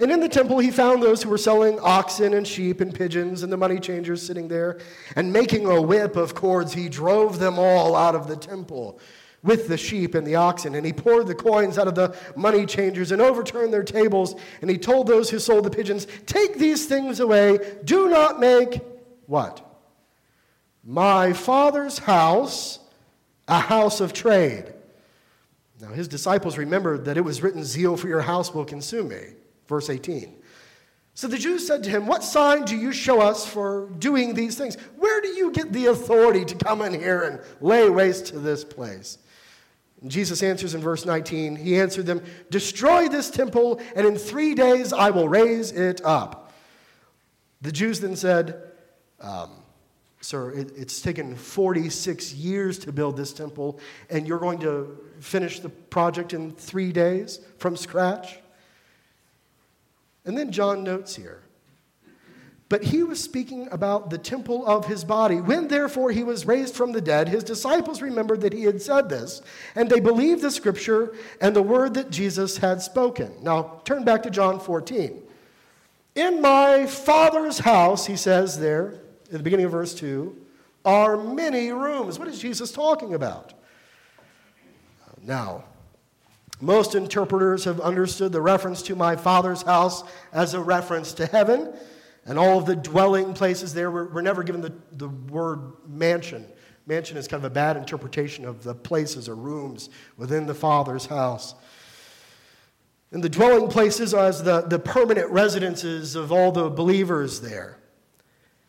And 0.00 0.10
in 0.10 0.18
the 0.18 0.28
temple, 0.28 0.58
he 0.58 0.72
found 0.72 1.00
those 1.00 1.22
who 1.22 1.30
were 1.30 1.38
selling 1.38 1.78
oxen 1.78 2.34
and 2.34 2.44
sheep 2.44 2.80
and 2.80 2.92
pigeons, 2.92 3.44
and 3.44 3.52
the 3.52 3.56
money 3.56 3.78
changers 3.78 4.20
sitting 4.20 4.48
there. 4.48 4.80
And 5.14 5.32
making 5.32 5.66
a 5.66 5.80
whip 5.80 6.16
of 6.16 6.34
cords, 6.34 6.72
he 6.72 6.88
drove 6.88 7.38
them 7.38 7.56
all 7.56 7.94
out 7.94 8.16
of 8.16 8.26
the 8.26 8.36
temple 8.36 8.98
with 9.42 9.68
the 9.68 9.76
sheep 9.76 10.14
and 10.14 10.26
the 10.26 10.34
oxen. 10.34 10.74
And 10.74 10.84
he 10.84 10.92
poured 10.92 11.26
the 11.26 11.34
coins 11.34 11.78
out 11.78 11.88
of 11.88 11.94
the 11.94 12.16
money 12.36 12.66
changers 12.66 13.12
and 13.12 13.22
overturned 13.22 13.72
their 13.72 13.84
tables. 13.84 14.34
And 14.60 14.70
he 14.70 14.78
told 14.78 15.06
those 15.06 15.30
who 15.30 15.38
sold 15.38 15.64
the 15.64 15.70
pigeons, 15.70 16.06
Take 16.26 16.58
these 16.58 16.86
things 16.86 17.20
away. 17.20 17.78
Do 17.84 18.08
not 18.08 18.40
make 18.40 18.80
what? 19.26 19.64
My 20.84 21.32
father's 21.32 21.98
house 21.98 22.80
a 23.48 23.58
house 23.58 24.00
of 24.00 24.12
trade. 24.12 24.72
Now, 25.80 25.88
his 25.88 26.06
disciples 26.06 26.58
remembered 26.58 27.06
that 27.06 27.16
it 27.16 27.22
was 27.22 27.42
written, 27.42 27.64
Zeal 27.64 27.96
for 27.96 28.08
your 28.08 28.20
house 28.20 28.52
will 28.52 28.64
consume 28.64 29.08
me. 29.08 29.34
Verse 29.66 29.90
18. 29.90 30.34
So 31.14 31.26
the 31.26 31.38
Jews 31.38 31.66
said 31.66 31.82
to 31.84 31.90
him, 31.90 32.06
What 32.06 32.22
sign 32.22 32.64
do 32.64 32.76
you 32.76 32.92
show 32.92 33.20
us 33.20 33.46
for 33.46 33.88
doing 33.98 34.34
these 34.34 34.56
things? 34.56 34.76
Where 34.96 35.20
do 35.20 35.28
you 35.28 35.50
get 35.50 35.72
the 35.72 35.86
authority 35.86 36.44
to 36.44 36.54
come 36.54 36.82
in 36.82 36.94
here 36.94 37.22
and 37.22 37.40
lay 37.60 37.88
waste 37.88 38.26
to 38.26 38.38
this 38.38 38.64
place? 38.64 39.18
Jesus 40.06 40.42
answers 40.42 40.74
in 40.74 40.80
verse 40.80 41.04
19. 41.04 41.56
He 41.56 41.78
answered 41.78 42.06
them, 42.06 42.22
Destroy 42.50 43.08
this 43.08 43.30
temple, 43.30 43.80
and 43.96 44.06
in 44.06 44.16
three 44.16 44.54
days 44.54 44.92
I 44.92 45.10
will 45.10 45.28
raise 45.28 45.72
it 45.72 46.00
up. 46.04 46.52
The 47.60 47.72
Jews 47.72 48.00
then 48.00 48.14
said, 48.14 48.62
um, 49.20 49.50
Sir, 50.20 50.50
it, 50.52 50.72
it's 50.76 51.00
taken 51.00 51.34
46 51.34 52.34
years 52.34 52.78
to 52.80 52.92
build 52.92 53.16
this 53.16 53.32
temple, 53.32 53.78
and 54.10 54.26
you're 54.26 54.38
going 54.38 54.58
to 54.60 54.98
finish 55.20 55.60
the 55.60 55.68
project 55.68 56.32
in 56.32 56.52
three 56.52 56.92
days 56.92 57.40
from 57.58 57.76
scratch? 57.76 58.38
And 60.24 60.36
then 60.36 60.52
John 60.52 60.84
notes 60.84 61.16
here 61.16 61.42
but 62.68 62.84
he 62.84 63.02
was 63.02 63.22
speaking 63.22 63.66
about 63.70 64.10
the 64.10 64.18
temple 64.18 64.66
of 64.66 64.86
his 64.86 65.02
body. 65.02 65.40
When 65.40 65.68
therefore 65.68 66.10
he 66.10 66.22
was 66.22 66.46
raised 66.46 66.74
from 66.74 66.92
the 66.92 67.00
dead, 67.00 67.28
his 67.28 67.42
disciples 67.42 68.02
remembered 68.02 68.42
that 68.42 68.52
he 68.52 68.64
had 68.64 68.82
said 68.82 69.08
this, 69.08 69.40
and 69.74 69.88
they 69.88 70.00
believed 70.00 70.42
the 70.42 70.50
scripture 70.50 71.14
and 71.40 71.56
the 71.56 71.62
word 71.62 71.94
that 71.94 72.10
Jesus 72.10 72.58
had 72.58 72.82
spoken. 72.82 73.32
Now, 73.42 73.80
turn 73.84 74.04
back 74.04 74.22
to 74.24 74.30
John 74.30 74.60
14. 74.60 75.22
In 76.14 76.42
my 76.42 76.86
Father's 76.86 77.60
house, 77.60 78.06
he 78.06 78.16
says 78.16 78.58
there, 78.58 79.00
in 79.30 79.38
the 79.38 79.42
beginning 79.42 79.66
of 79.66 79.72
verse 79.72 79.94
2, 79.94 80.36
are 80.84 81.16
many 81.16 81.70
rooms. 81.70 82.18
What 82.18 82.28
is 82.28 82.38
Jesus 82.38 82.70
talking 82.70 83.14
about? 83.14 83.54
Now, 85.22 85.64
most 86.60 86.94
interpreters 86.94 87.64
have 87.64 87.80
understood 87.80 88.32
the 88.32 88.40
reference 88.40 88.82
to 88.82 88.96
my 88.96 89.16
Father's 89.16 89.62
house 89.62 90.02
as 90.32 90.54
a 90.54 90.60
reference 90.60 91.12
to 91.14 91.26
heaven 91.26 91.72
and 92.28 92.38
all 92.38 92.58
of 92.58 92.66
the 92.66 92.76
dwelling 92.76 93.32
places 93.32 93.72
there. 93.74 93.90
We're, 93.90 94.06
we're 94.06 94.22
never 94.22 94.42
given 94.42 94.60
the, 94.60 94.72
the 94.92 95.08
word 95.08 95.72
mansion. 95.88 96.46
Mansion 96.86 97.16
is 97.16 97.26
kind 97.26 97.42
of 97.42 97.50
a 97.50 97.54
bad 97.54 97.76
interpretation 97.76 98.44
of 98.44 98.62
the 98.62 98.74
places 98.74 99.28
or 99.28 99.34
rooms 99.34 99.88
within 100.16 100.46
the 100.46 100.54
Father's 100.54 101.06
house. 101.06 101.54
And 103.10 103.24
the 103.24 103.30
dwelling 103.30 103.68
places 103.68 104.12
are 104.12 104.26
as 104.26 104.42
the, 104.42 104.60
the 104.60 104.78
permanent 104.78 105.30
residences 105.30 106.14
of 106.14 106.30
all 106.30 106.52
the 106.52 106.68
believers 106.68 107.40
there. 107.40 107.78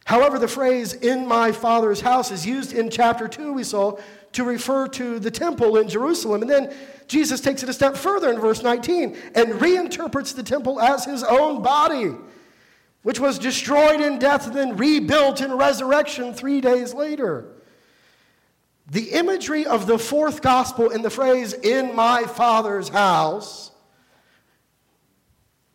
However, 0.06 0.40
the 0.40 0.48
phrase 0.48 0.94
in 0.94 1.28
my 1.28 1.52
Father's 1.52 2.02
house 2.02 2.32
is 2.32 2.46
used 2.46 2.74
in 2.74 2.90
chapter 2.90 3.28
2, 3.28 3.54
we 3.54 3.64
saw, 3.64 4.00
to 4.32 4.44
refer 4.44 4.88
to 4.88 5.20
the 5.20 5.30
temple 5.30 5.76
in 5.78 5.90
Jerusalem. 5.90 6.42
And 6.42 6.50
then 6.50 6.74
Jesus 7.08 7.42
takes 7.42 7.62
it 7.62 7.70
a 7.70 7.74
step 7.74 7.98
further 7.98 8.32
in 8.32 8.40
verse 8.40 8.64
19 8.64 9.18
and 9.36 9.54
reinterprets 9.54 10.34
the 10.34 10.44
temple 10.44 10.80
as 10.80 11.04
his 11.04 11.24
own 11.24 11.62
body 11.62 12.12
which 13.10 13.20
was 13.20 13.40
destroyed 13.40 14.00
in 14.00 14.20
death 14.20 14.46
and 14.46 14.56
then 14.56 14.78
rebuilt 14.78 15.42
in 15.42 15.52
resurrection 15.52 16.32
three 16.32 16.62
days 16.62 16.94
later. 16.94 17.44
The 18.92 19.14
imagery 19.14 19.66
of 19.66 19.88
the 19.88 19.98
fourth 19.98 20.44
gospel 20.44 20.92
in 20.92 21.02
the 21.02 21.10
phrase, 21.10 21.54
in 21.54 21.96
my 21.96 22.26
Father's 22.26 22.90
house, 22.90 23.72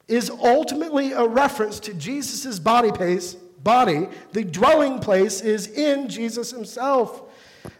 is 0.07 0.31
ultimately 0.31 1.11
a 1.11 1.27
reference 1.27 1.81
to 1.81 1.95
Jesus' 1.95 2.61
body 2.61 2.93
place, 2.93 3.35
body. 3.35 4.07
The 4.31 4.45
dwelling 4.45 5.01
place 5.01 5.41
is 5.41 5.67
in 5.67 6.09
Jesus 6.09 6.53
himself. 6.53 7.21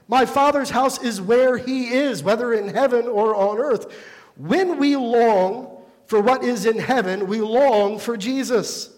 My 0.09 0.27
Father's 0.27 0.71
house 0.71 1.01
is 1.01 1.21
where 1.21 1.59
he 1.59 1.93
is, 1.93 2.25
whether 2.25 2.55
in 2.55 2.75
heaven 2.75 3.07
or 3.07 3.37
on 3.37 3.59
earth. 3.59 3.95
When 4.37 4.79
we 4.79 4.97
long 4.97 5.81
for 6.07 6.21
what 6.21 6.43
is 6.43 6.67
in 6.67 6.81
heaven, 6.81 7.29
we 7.29 7.41
long 7.41 8.01
for 8.01 8.17
Jesus. 8.17 8.91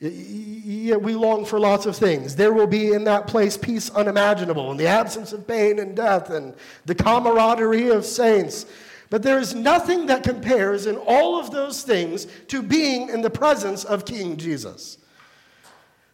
Yeah, 0.00 0.96
we 0.96 1.14
long 1.14 1.44
for 1.44 1.58
lots 1.58 1.84
of 1.84 1.96
things. 1.96 2.36
There 2.36 2.52
will 2.52 2.68
be 2.68 2.92
in 2.92 3.04
that 3.04 3.26
place 3.26 3.56
peace 3.56 3.90
unimaginable, 3.90 4.70
and 4.70 4.78
the 4.78 4.86
absence 4.86 5.32
of 5.32 5.46
pain 5.46 5.80
and 5.80 5.96
death, 5.96 6.30
and 6.30 6.54
the 6.86 6.94
camaraderie 6.94 7.88
of 7.88 8.04
saints. 8.04 8.66
But 9.10 9.22
there 9.22 9.38
is 9.38 9.54
nothing 9.54 10.06
that 10.06 10.22
compares 10.22 10.86
in 10.86 10.96
all 10.96 11.40
of 11.40 11.50
those 11.50 11.82
things 11.82 12.26
to 12.48 12.62
being 12.62 13.08
in 13.08 13.22
the 13.22 13.30
presence 13.30 13.84
of 13.84 14.04
King 14.04 14.36
Jesus. 14.36 14.98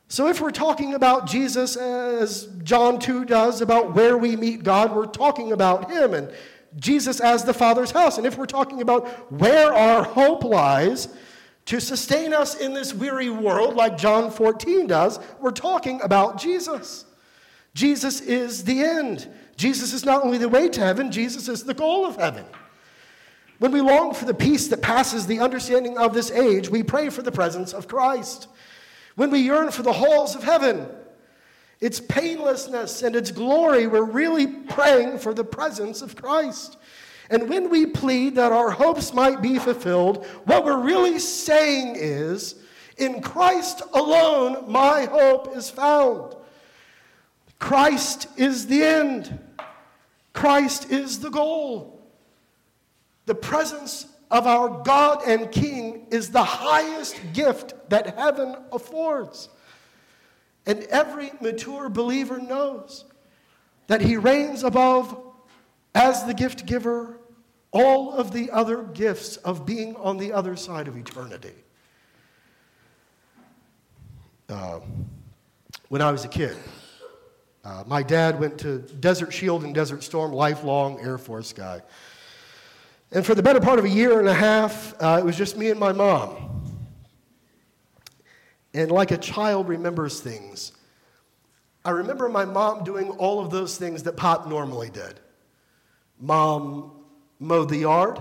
So, 0.09 0.29
if 0.29 0.41
we're 0.41 0.51
talking 0.51 0.95
about 0.95 1.27
Jesus 1.27 1.77
as 1.77 2.47
John 2.63 2.99
2 2.99 3.25
does, 3.25 3.61
about 3.61 3.95
where 3.95 4.17
we 4.17 4.37
meet 4.37 4.63
God, 4.63 4.95
we're 4.95 5.07
talking 5.07 5.53
about 5.53 5.91
Him 5.91 6.15
and 6.15 6.31
Jesus 6.77 7.21
as 7.21 7.45
the 7.45 7.55
Father's 7.55 7.91
house. 7.91 8.17
And 8.17 8.27
if 8.27 8.39
we're 8.39 8.47
talking 8.47 8.81
about 8.81 9.09
where 9.33 9.75
our 9.75 10.05
hope 10.05 10.45
lies, 10.45 11.09
to 11.67 11.81
sustain 11.81 12.35
us 12.35 12.55
in 12.55 12.75
this 12.75 12.93
weary 12.93 13.31
world, 13.31 13.75
like 13.75 13.97
John 13.97 14.31
14 14.31 14.87
does, 14.87 15.19
we're 15.41 15.51
talking 15.51 16.01
about 16.03 16.39
Jesus. 16.39 17.07
Jesus 17.75 18.21
is 18.21 18.65
the 18.65 18.81
end. 18.81 19.29
Jesus 19.57 19.93
is 19.93 20.05
not 20.05 20.25
only 20.25 20.39
the 20.39 20.49
way 20.49 20.69
to 20.69 20.81
heaven, 20.81 21.11
Jesus 21.11 21.49
is 21.49 21.65
the 21.65 21.75
goal 21.75 22.07
of 22.07 22.17
heaven. 22.17 22.45
When 23.59 23.73
we 23.73 23.81
long 23.81 24.15
for 24.15 24.25
the 24.25 24.35
peace 24.35 24.69
that 24.69 24.83
passes 24.83 25.27
the 25.27 25.41
understanding 25.41 25.97
of 25.97 26.13
this 26.13 26.31
age, 26.31 26.69
we 26.69 26.83
pray 26.83 27.09
for 27.09 27.23
the 27.23 27.33
presence 27.33 27.73
of 27.73 27.89
Christ. 27.89 28.49
When 29.15 29.31
we 29.31 29.39
yearn 29.39 29.71
for 29.71 29.83
the 29.83 29.93
halls 29.93 30.35
of 30.35 30.43
heaven, 30.43 30.89
its 31.81 32.01
painlessness 32.01 33.03
and 33.03 33.15
its 33.15 33.31
glory, 33.31 33.87
we're 33.87 34.03
really 34.03 34.47
praying 34.47 35.19
for 35.19 35.33
the 35.33 35.45
presence 35.45 36.03
of 36.03 36.17
Christ. 36.17 36.77
And 37.31 37.49
when 37.49 37.71
we 37.71 37.87
plead 37.87 38.35
that 38.37 38.53
our 38.53 38.71
hopes 38.71 39.15
might 39.15 39.41
be 39.41 39.59
fulfilled, 39.59 40.27
what 40.45 40.65
we're 40.65 40.81
really 40.81 41.19
saying 41.19 41.97
is, 41.97 42.57
in 42.97 43.23
Christ 43.23 43.83
alone, 43.93 44.71
my 44.71 45.07
hope 45.07 45.57
is 45.57 45.71
found. 45.71 46.35
Christ 47.59 48.29
is 48.37 48.67
the 48.67 48.83
end, 48.83 49.39
Christ 50.33 50.91
is 50.91 51.21
the 51.21 51.31
goal. 51.31 52.03
The 53.27 53.35
presence 53.35 54.07
of 54.31 54.47
our 54.47 54.83
God 54.83 55.23
and 55.27 55.51
King 55.51 56.07
is 56.11 56.31
the 56.31 56.45
highest 56.45 57.19
gift 57.33 57.73
that 57.89 58.19
heaven 58.19 58.57
affords. 58.71 59.49
And 60.67 60.83
every 60.85 61.33
mature 61.41 61.89
believer 61.89 62.39
knows 62.39 63.05
that 63.87 64.01
he 64.01 64.17
reigns 64.17 64.63
above 64.63 65.24
as 65.95 66.25
the 66.25 66.35
gift 66.35 66.67
giver, 66.67 67.19
all 67.71 68.13
of 68.13 68.33
the 68.33 68.51
other 68.51 68.83
gifts 68.83 69.37
of 69.39 69.65
being 69.67 69.97
on 69.97 70.17
the 70.17 70.33
other 70.33 70.57
side 70.57 70.89
of 70.89 70.97
eternity. 70.97 71.55
Uh, 74.49 74.81
when 75.89 76.03
I 76.03 76.11
was 76.11 76.25
a 76.25 76.29
kid, 76.29 76.57
uh, 77.65 77.83
my 77.87 78.03
dad 78.03 78.39
went 78.39 78.59
to 78.59 78.79
Desert 78.79 79.33
Shield 79.33 79.65
and 79.65 79.75
Desert 79.75 80.03
Storm, 80.03 80.33
lifelong 80.33 81.01
Air 81.01 81.19
Force 81.19 81.53
guy. 81.53 81.81
And 83.11 83.25
for 83.25 83.35
the 83.35 83.43
better 83.43 83.61
part 83.61 83.79
of 83.79 83.85
a 83.85 83.89
year 83.89 84.19
and 84.19 84.29
a 84.29 84.35
half, 84.35 84.95
uh, 85.01 85.19
it 85.21 85.25
was 85.25 85.37
just 85.37 85.57
me 85.57 85.71
and 85.71 85.81
my 85.81 85.93
mom. 85.93 86.63
And 88.75 88.91
like 88.91 89.13
a 89.13 89.17
child 89.17 89.69
remembers 89.69 90.21
things, 90.21 90.73
I 91.85 91.91
remember 91.91 92.29
my 92.29 92.45
mom 92.45 92.83
doing 92.83 93.11
all 93.11 93.41
of 93.41 93.51
those 93.51 93.79
things 93.79 94.03
that 94.03 94.17
Pop 94.17 94.49
normally 94.49 94.91
did. 94.91 95.21
Mom 96.25 96.91
mowed 97.39 97.69
the 97.69 97.77
yard, 97.77 98.19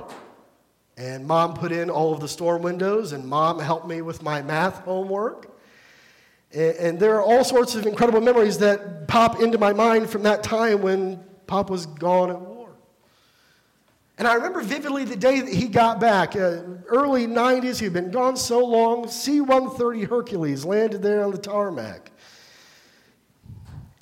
and 0.97 1.25
mom 1.25 1.53
put 1.53 1.71
in 1.71 1.89
all 1.89 2.13
of 2.13 2.19
the 2.19 2.27
storm 2.27 2.61
windows, 2.61 3.13
and 3.13 3.25
mom 3.25 3.59
helped 3.59 3.87
me 3.87 4.01
with 4.01 4.21
my 4.21 4.41
math 4.41 4.79
homework. 4.79 5.57
And, 6.51 6.75
and 6.75 6.99
there 6.99 7.15
are 7.15 7.21
all 7.21 7.45
sorts 7.45 7.75
of 7.75 7.85
incredible 7.85 8.19
memories 8.19 8.57
that 8.57 9.07
pop 9.07 9.39
into 9.39 9.57
my 9.57 9.71
mind 9.71 10.09
from 10.09 10.23
that 10.23 10.43
time 10.43 10.81
when 10.81 11.23
Pop 11.47 11.69
was 11.69 11.85
gone 11.85 12.29
at 12.29 12.41
war. 12.41 12.71
And 14.17 14.27
I 14.27 14.33
remember 14.33 14.61
vividly 14.61 15.05
the 15.05 15.15
day 15.15 15.39
that 15.39 15.53
he 15.53 15.69
got 15.69 16.01
back. 16.01 16.35
Uh, 16.35 16.61
early 16.87 17.25
90s, 17.25 17.79
he'd 17.79 17.93
been 17.93 18.11
gone 18.11 18.35
so 18.35 18.65
long. 18.65 19.07
C 19.07 19.39
130 19.39 20.03
Hercules 20.03 20.65
landed 20.65 21.01
there 21.01 21.23
on 21.23 21.31
the 21.31 21.37
tarmac. 21.37 22.11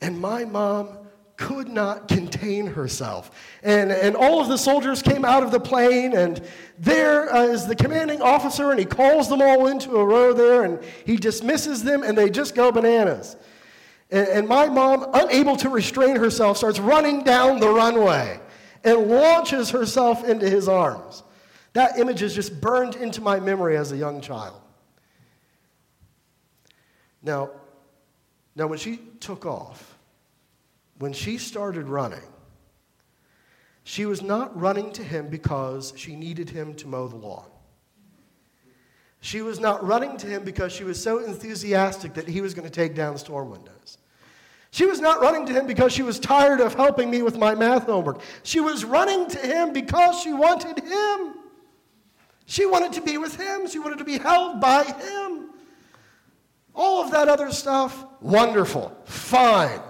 And 0.01 0.19
my 0.19 0.43
mom 0.43 0.97
could 1.41 1.67
not 1.67 2.07
contain 2.07 2.67
herself. 2.67 3.31
And, 3.63 3.91
and 3.91 4.15
all 4.15 4.39
of 4.39 4.47
the 4.47 4.57
soldiers 4.57 5.01
came 5.01 5.25
out 5.25 5.41
of 5.41 5.49
the 5.49 5.59
plane, 5.59 6.13
and 6.15 6.39
there 6.77 7.33
uh, 7.33 7.45
is 7.45 7.65
the 7.65 7.75
commanding 7.75 8.21
officer, 8.21 8.69
and 8.69 8.79
he 8.79 8.85
calls 8.85 9.27
them 9.27 9.41
all 9.41 9.65
into 9.65 9.97
a 9.97 10.05
row 10.05 10.33
there, 10.33 10.63
and 10.63 10.79
he 11.03 11.17
dismisses 11.17 11.83
them, 11.83 12.03
and 12.03 12.15
they 12.15 12.29
just 12.29 12.53
go 12.53 12.71
bananas. 12.71 13.35
And, 14.11 14.27
and 14.27 14.47
my 14.47 14.67
mom, 14.67 15.07
unable 15.13 15.57
to 15.57 15.69
restrain 15.69 16.15
herself, 16.15 16.57
starts 16.57 16.79
running 16.79 17.23
down 17.23 17.59
the 17.59 17.69
runway 17.69 18.39
and 18.83 19.07
launches 19.07 19.71
herself 19.71 20.23
into 20.23 20.47
his 20.47 20.67
arms. 20.67 21.23
That 21.73 21.97
image 21.97 22.21
is 22.21 22.35
just 22.35 22.61
burned 22.61 22.95
into 22.95 23.19
my 23.21 23.39
memory 23.39 23.77
as 23.77 23.91
a 23.91 23.97
young 23.97 24.21
child. 24.21 24.61
Now, 27.23 27.49
now 28.55 28.67
when 28.67 28.77
she 28.77 28.97
took 29.19 29.45
off, 29.45 29.90
when 31.01 31.13
she 31.13 31.39
started 31.39 31.87
running, 31.87 32.21
she 33.83 34.05
was 34.05 34.21
not 34.21 34.57
running 34.59 34.91
to 34.93 35.03
him 35.03 35.29
because 35.29 35.93
she 35.97 36.15
needed 36.15 36.49
him 36.49 36.75
to 36.75 36.87
mow 36.87 37.07
the 37.07 37.15
lawn. 37.15 37.49
She 39.19 39.41
was 39.41 39.59
not 39.59 39.83
running 39.83 40.17
to 40.17 40.27
him 40.27 40.43
because 40.43 40.71
she 40.71 40.83
was 40.83 41.01
so 41.01 41.19
enthusiastic 41.19 42.13
that 42.13 42.27
he 42.27 42.41
was 42.41 42.53
going 42.53 42.67
to 42.67 42.73
take 42.73 42.95
down 42.95 43.17
storm 43.17 43.49
windows. 43.49 43.97
She 44.69 44.85
was 44.85 45.01
not 45.01 45.21
running 45.21 45.45
to 45.47 45.53
him 45.53 45.65
because 45.65 45.91
she 45.91 46.03
was 46.03 46.19
tired 46.19 46.61
of 46.61 46.75
helping 46.75 47.09
me 47.09 47.23
with 47.23 47.37
my 47.37 47.55
math 47.55 47.87
homework. 47.87 48.21
She 48.43 48.59
was 48.59 48.85
running 48.85 49.27
to 49.27 49.39
him 49.39 49.73
because 49.73 50.21
she 50.21 50.33
wanted 50.33 50.83
him. 50.83 51.33
She 52.45 52.65
wanted 52.65 52.93
to 52.93 53.01
be 53.01 53.17
with 53.17 53.35
him. 53.35 53.67
She 53.67 53.79
wanted 53.79 53.97
to 53.97 54.05
be 54.05 54.19
held 54.19 54.61
by 54.61 54.83
him. 54.83 55.49
All 56.75 57.03
of 57.03 57.11
that 57.11 57.27
other 57.27 57.51
stuff, 57.51 58.05
wonderful, 58.21 58.95
fine. 59.05 59.81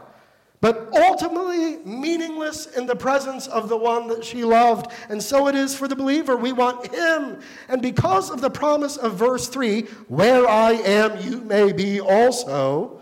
But 0.61 0.89
ultimately 0.93 1.77
meaningless 1.77 2.67
in 2.67 2.85
the 2.85 2.95
presence 2.95 3.47
of 3.47 3.67
the 3.67 3.75
one 3.75 4.07
that 4.07 4.23
she 4.23 4.43
loved. 4.43 4.91
And 5.09 5.21
so 5.21 5.47
it 5.47 5.55
is 5.55 5.75
for 5.75 5.87
the 5.87 5.95
believer. 5.95 6.37
We 6.37 6.53
want 6.53 6.85
him. 6.93 7.39
And 7.67 7.81
because 7.81 8.29
of 8.29 8.41
the 8.41 8.49
promise 8.51 8.95
of 8.95 9.15
verse 9.15 9.47
3, 9.49 9.81
where 10.07 10.47
I 10.47 10.73
am, 10.73 11.19
you 11.19 11.41
may 11.41 11.73
be 11.73 11.99
also, 11.99 13.01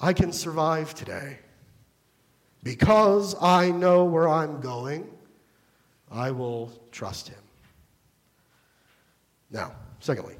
I 0.00 0.14
can 0.14 0.32
survive 0.32 0.94
today. 0.94 1.38
Because 2.62 3.34
I 3.42 3.70
know 3.70 4.06
where 4.06 4.28
I'm 4.28 4.58
going, 4.60 5.06
I 6.10 6.30
will 6.30 6.72
trust 6.92 7.28
him. 7.28 7.38
Now, 9.50 9.72
secondly, 10.00 10.36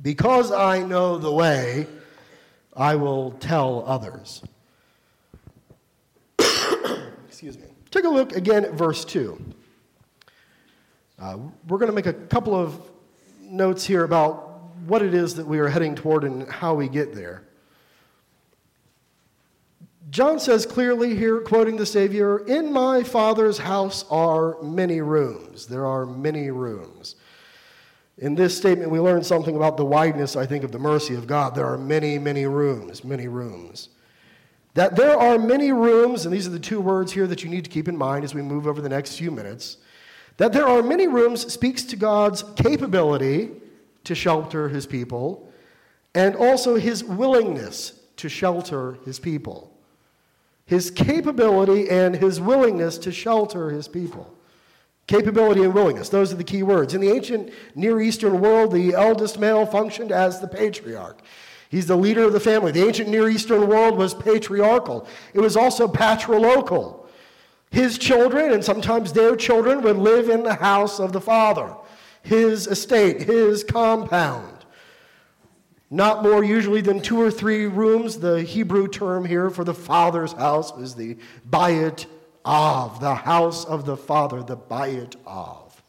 because 0.00 0.50
I 0.52 0.82
know 0.82 1.18
the 1.18 1.30
way, 1.30 1.86
I 2.74 2.94
will 2.94 3.32
tell 3.32 3.84
others. 3.86 4.42
Excuse 7.28 7.58
me. 7.58 7.66
Take 7.90 8.04
a 8.04 8.08
look 8.08 8.34
again 8.34 8.64
at 8.64 8.72
verse 8.72 9.04
2. 9.04 9.40
Uh, 11.18 11.38
we're 11.68 11.78
going 11.78 11.90
to 11.90 11.94
make 11.94 12.06
a 12.06 12.12
couple 12.12 12.54
of 12.54 12.80
notes 13.40 13.84
here 13.84 14.04
about 14.04 14.60
what 14.86 15.02
it 15.02 15.14
is 15.14 15.34
that 15.36 15.46
we 15.46 15.58
are 15.58 15.68
heading 15.68 15.94
toward 15.94 16.24
and 16.24 16.48
how 16.48 16.74
we 16.74 16.88
get 16.88 17.14
there. 17.14 17.42
John 20.10 20.40
says 20.40 20.66
clearly 20.66 21.16
here, 21.16 21.40
quoting 21.40 21.76
the 21.76 21.86
Savior, 21.86 22.40
In 22.46 22.72
my 22.72 23.02
Father's 23.02 23.58
house 23.58 24.04
are 24.10 24.60
many 24.62 25.00
rooms. 25.00 25.66
There 25.66 25.86
are 25.86 26.04
many 26.04 26.50
rooms. 26.50 27.16
In 28.18 28.34
this 28.34 28.56
statement, 28.56 28.90
we 28.90 29.00
learn 29.00 29.24
something 29.24 29.56
about 29.56 29.76
the 29.76 29.84
wideness, 29.84 30.36
I 30.36 30.46
think, 30.46 30.64
of 30.64 30.72
the 30.72 30.78
mercy 30.78 31.14
of 31.14 31.26
God. 31.26 31.54
There 31.54 31.66
are 31.66 31.78
many, 31.78 32.18
many 32.18 32.46
rooms, 32.46 33.04
many 33.04 33.26
rooms. 33.26 33.88
That 34.74 34.96
there 34.96 35.18
are 35.18 35.38
many 35.38 35.72
rooms, 35.72 36.24
and 36.24 36.34
these 36.34 36.46
are 36.46 36.50
the 36.50 36.58
two 36.58 36.80
words 36.80 37.12
here 37.12 37.26
that 37.26 37.42
you 37.42 37.50
need 37.50 37.64
to 37.64 37.70
keep 37.70 37.88
in 37.88 37.96
mind 37.96 38.24
as 38.24 38.34
we 38.34 38.42
move 38.42 38.66
over 38.66 38.80
the 38.80 38.88
next 38.88 39.16
few 39.16 39.30
minutes. 39.30 39.78
That 40.36 40.52
there 40.52 40.66
are 40.66 40.82
many 40.82 41.08
rooms 41.08 41.52
speaks 41.52 41.82
to 41.84 41.96
God's 41.96 42.42
capability 42.56 43.50
to 44.04 44.14
shelter 44.14 44.68
his 44.68 44.86
people 44.86 45.52
and 46.14 46.34
also 46.36 46.76
his 46.76 47.04
willingness 47.04 48.00
to 48.16 48.28
shelter 48.28 48.98
his 49.04 49.18
people. 49.18 49.72
His 50.66 50.90
capability 50.90 51.90
and 51.90 52.14
his 52.14 52.40
willingness 52.40 52.98
to 52.98 53.12
shelter 53.12 53.70
his 53.70 53.88
people. 53.88 54.34
Capability 55.12 55.62
and 55.62 55.74
willingness, 55.74 56.08
those 56.08 56.32
are 56.32 56.36
the 56.36 56.42
key 56.42 56.62
words. 56.62 56.94
In 56.94 57.02
the 57.02 57.10
ancient 57.10 57.52
Near 57.74 58.00
Eastern 58.00 58.40
world, 58.40 58.72
the 58.72 58.94
eldest 58.94 59.38
male 59.38 59.66
functioned 59.66 60.10
as 60.10 60.40
the 60.40 60.48
patriarch. 60.48 61.20
He's 61.68 61.86
the 61.86 61.98
leader 61.98 62.24
of 62.24 62.32
the 62.32 62.40
family. 62.40 62.72
The 62.72 62.86
ancient 62.86 63.10
Near 63.10 63.28
Eastern 63.28 63.68
world 63.68 63.98
was 63.98 64.14
patriarchal, 64.14 65.06
it 65.34 65.40
was 65.40 65.54
also 65.54 65.86
patrilocal. 65.86 67.04
His 67.70 67.98
children, 67.98 68.52
and 68.52 68.64
sometimes 68.64 69.12
their 69.12 69.36
children, 69.36 69.82
would 69.82 69.98
live 69.98 70.30
in 70.30 70.44
the 70.44 70.54
house 70.54 70.98
of 70.98 71.12
the 71.12 71.20
father, 71.20 71.76
his 72.22 72.66
estate, 72.66 73.20
his 73.20 73.64
compound. 73.64 74.64
Not 75.90 76.22
more 76.22 76.42
usually 76.42 76.80
than 76.80 77.02
two 77.02 77.20
or 77.20 77.30
three 77.30 77.66
rooms. 77.66 78.16
The 78.16 78.40
Hebrew 78.40 78.88
term 78.88 79.26
here 79.26 79.50
for 79.50 79.62
the 79.62 79.74
father's 79.74 80.32
house 80.32 80.74
is 80.78 80.94
the 80.94 81.18
bayit 81.50 82.06
av, 82.44 83.00
the 83.00 83.14
house 83.14 83.64
of 83.64 83.84
the 83.84 83.96
Father, 83.96 84.42
the 84.42 84.56
Bayit 84.56 85.16
av. 85.26 85.82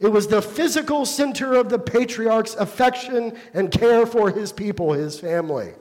It 0.00 0.08
was 0.08 0.26
the 0.26 0.42
physical 0.42 1.06
center 1.06 1.54
of 1.54 1.68
the 1.68 1.78
patriarch's 1.78 2.54
affection 2.56 3.38
and 3.54 3.70
care 3.70 4.04
for 4.06 4.30
his 4.30 4.52
people, 4.52 4.92
his 4.92 5.18
family. 5.18 5.72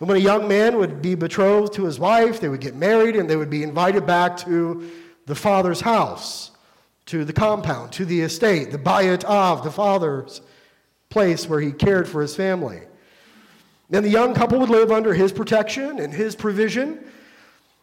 And 0.00 0.08
when 0.08 0.16
a 0.16 0.20
young 0.20 0.48
man 0.48 0.76
would 0.78 1.00
be 1.00 1.14
betrothed 1.14 1.72
to 1.74 1.84
his 1.84 1.98
wife, 1.98 2.40
they 2.40 2.48
would 2.48 2.60
get 2.60 2.74
married 2.74 3.16
and 3.16 3.30
they 3.30 3.36
would 3.36 3.50
be 3.50 3.62
invited 3.62 4.06
back 4.06 4.36
to 4.38 4.90
the 5.26 5.34
father's 5.34 5.80
house, 5.80 6.50
to 7.06 7.24
the 7.24 7.32
compound, 7.32 7.92
to 7.92 8.04
the 8.04 8.20
estate, 8.20 8.70
the 8.70 8.78
Bayit 8.78 9.24
av, 9.24 9.62
the 9.62 9.70
father's 9.70 10.42
place 11.08 11.48
where 11.48 11.60
he 11.60 11.70
cared 11.70 12.08
for 12.08 12.20
his 12.20 12.34
family. 12.34 12.82
Then 13.88 14.02
the 14.02 14.10
young 14.10 14.34
couple 14.34 14.58
would 14.58 14.70
live 14.70 14.90
under 14.90 15.14
his 15.14 15.32
protection 15.32 16.00
and 16.00 16.12
his 16.12 16.34
provision 16.34 17.04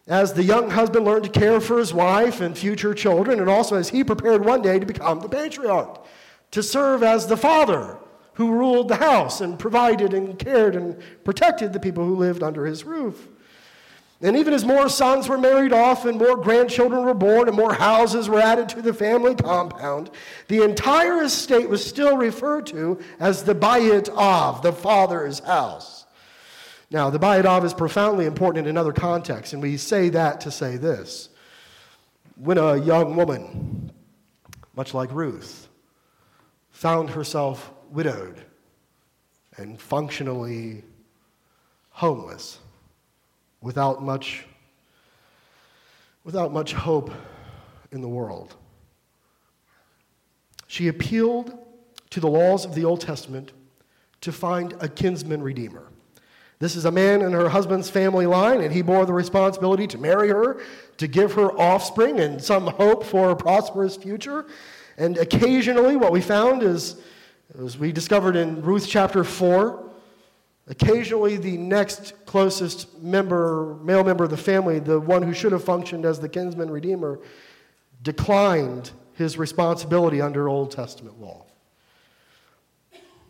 as 0.06 0.32
the 0.32 0.42
young 0.42 0.70
husband 0.70 1.04
learned 1.04 1.24
to 1.24 1.30
care 1.30 1.60
for 1.60 1.78
his 1.78 1.94
wife 1.94 2.40
and 2.40 2.56
future 2.56 2.94
children, 2.94 3.38
and 3.38 3.48
also 3.48 3.76
as 3.76 3.90
he 3.90 4.02
prepared 4.02 4.44
one 4.44 4.62
day 4.62 4.78
to 4.78 4.86
become 4.86 5.20
the 5.20 5.28
patriarch, 5.28 6.04
to 6.50 6.62
serve 6.62 7.02
as 7.02 7.26
the 7.26 7.36
father 7.36 7.98
who 8.34 8.52
ruled 8.52 8.88
the 8.88 8.96
house 8.96 9.40
and 9.40 9.58
provided 9.58 10.14
and 10.14 10.38
cared 10.38 10.74
and 10.74 11.00
protected 11.24 11.72
the 11.72 11.80
people 11.80 12.04
who 12.04 12.16
lived 12.16 12.42
under 12.42 12.66
his 12.66 12.84
roof. 12.84 13.28
And 14.22 14.36
even 14.36 14.54
as 14.54 14.64
more 14.64 14.88
sons 14.88 15.28
were 15.28 15.36
married 15.36 15.72
off 15.72 16.04
and 16.04 16.16
more 16.16 16.36
grandchildren 16.36 17.04
were 17.04 17.12
born 17.12 17.48
and 17.48 17.56
more 17.56 17.74
houses 17.74 18.28
were 18.28 18.40
added 18.40 18.68
to 18.70 18.80
the 18.80 18.94
family 18.94 19.34
compound, 19.34 20.10
the 20.46 20.62
entire 20.62 21.22
estate 21.22 21.68
was 21.68 21.84
still 21.84 22.16
referred 22.16 22.66
to 22.66 23.00
as 23.18 23.42
the 23.42 23.54
Bayit 23.54 24.08
av, 24.10 24.62
the 24.62 24.72
father's 24.72 25.40
house. 25.40 26.01
Now, 26.92 27.08
the 27.08 27.24
av 27.24 27.64
is 27.64 27.72
profoundly 27.72 28.26
important 28.26 28.66
in 28.66 28.70
another 28.70 28.92
context, 28.92 29.54
and 29.54 29.62
we 29.62 29.78
say 29.78 30.10
that 30.10 30.42
to 30.42 30.50
say 30.50 30.76
this. 30.76 31.30
When 32.36 32.58
a 32.58 32.76
young 32.76 33.16
woman, 33.16 33.90
much 34.76 34.92
like 34.92 35.10
Ruth, 35.10 35.68
found 36.70 37.08
herself 37.08 37.70
widowed 37.90 38.42
and 39.56 39.80
functionally 39.80 40.84
homeless, 41.92 42.58
without 43.62 44.02
much, 44.02 44.44
without 46.24 46.52
much 46.52 46.74
hope 46.74 47.10
in 47.90 48.02
the 48.02 48.08
world, 48.08 48.54
she 50.66 50.88
appealed 50.88 51.58
to 52.10 52.20
the 52.20 52.28
laws 52.28 52.66
of 52.66 52.74
the 52.74 52.84
Old 52.84 53.00
Testament 53.00 53.52
to 54.20 54.30
find 54.30 54.74
a 54.80 54.90
kinsman 54.90 55.42
redeemer. 55.42 55.86
This 56.62 56.76
is 56.76 56.84
a 56.84 56.92
man 56.92 57.22
in 57.22 57.32
her 57.32 57.48
husband's 57.48 57.90
family 57.90 58.24
line, 58.24 58.60
and 58.60 58.72
he 58.72 58.82
bore 58.82 59.04
the 59.04 59.12
responsibility 59.12 59.88
to 59.88 59.98
marry 59.98 60.28
her, 60.28 60.60
to 60.98 61.08
give 61.08 61.32
her 61.32 61.50
offspring 61.58 62.20
and 62.20 62.40
some 62.40 62.68
hope 62.68 63.02
for 63.02 63.32
a 63.32 63.36
prosperous 63.36 63.96
future. 63.96 64.46
And 64.96 65.18
occasionally, 65.18 65.96
what 65.96 66.12
we 66.12 66.20
found 66.20 66.62
is, 66.62 67.02
as 67.60 67.76
we 67.76 67.90
discovered 67.90 68.36
in 68.36 68.62
Ruth 68.62 68.86
chapter 68.88 69.24
4, 69.24 69.90
occasionally 70.68 71.36
the 71.36 71.56
next 71.56 72.12
closest 72.26 72.96
member, 73.02 73.76
male 73.82 74.04
member 74.04 74.22
of 74.22 74.30
the 74.30 74.36
family, 74.36 74.78
the 74.78 75.00
one 75.00 75.22
who 75.24 75.34
should 75.34 75.50
have 75.50 75.64
functioned 75.64 76.04
as 76.04 76.20
the 76.20 76.28
kinsman 76.28 76.70
redeemer, 76.70 77.18
declined 78.02 78.92
his 79.14 79.36
responsibility 79.36 80.20
under 80.20 80.48
Old 80.48 80.70
Testament 80.70 81.20
law. 81.20 81.44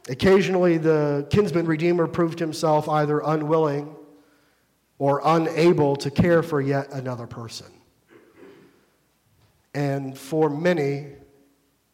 Occasionally, 0.08 0.78
the 0.78 1.26
kinsman 1.30 1.66
redeemer 1.66 2.06
proved 2.06 2.38
himself 2.38 2.88
either 2.88 3.20
unwilling 3.20 3.94
or 4.98 5.20
unable 5.24 5.96
to 5.96 6.10
care 6.10 6.42
for 6.42 6.60
yet 6.60 6.92
another 6.92 7.26
person. 7.26 7.66
And 9.74 10.18
for 10.18 10.50
many, 10.50 11.06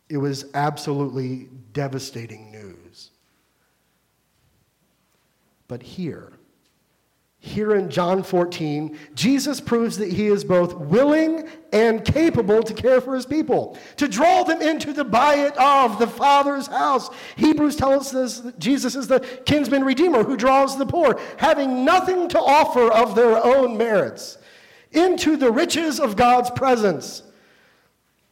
it 0.08 0.16
was 0.16 0.46
absolutely 0.54 1.48
devastating 1.72 2.50
news. 2.50 3.10
But 5.68 5.82
here, 5.82 6.32
here 7.40 7.76
in 7.76 7.88
John 7.88 8.24
14, 8.24 8.98
Jesus 9.14 9.60
proves 9.60 9.96
that 9.98 10.12
he 10.12 10.26
is 10.26 10.42
both 10.42 10.74
willing 10.74 11.48
and 11.72 12.04
capable 12.04 12.64
to 12.64 12.74
care 12.74 13.00
for 13.00 13.14
his 13.14 13.26
people, 13.26 13.78
to 13.96 14.08
draw 14.08 14.42
them 14.42 14.60
into 14.60 14.92
the 14.92 15.04
bayit 15.04 15.54
of 15.56 16.00
the 16.00 16.08
Father's 16.08 16.66
house. 16.66 17.08
Hebrews 17.36 17.76
tells 17.76 18.12
us 18.12 18.40
that 18.40 18.58
Jesus 18.58 18.96
is 18.96 19.06
the 19.06 19.20
kinsman 19.20 19.84
redeemer 19.84 20.24
who 20.24 20.36
draws 20.36 20.76
the 20.76 20.86
poor, 20.86 21.20
having 21.36 21.84
nothing 21.84 22.28
to 22.30 22.40
offer 22.40 22.90
of 22.90 23.14
their 23.14 23.42
own 23.44 23.76
merits, 23.76 24.38
into 24.90 25.36
the 25.36 25.52
riches 25.52 26.00
of 26.00 26.16
God's 26.16 26.50
presence. 26.50 27.22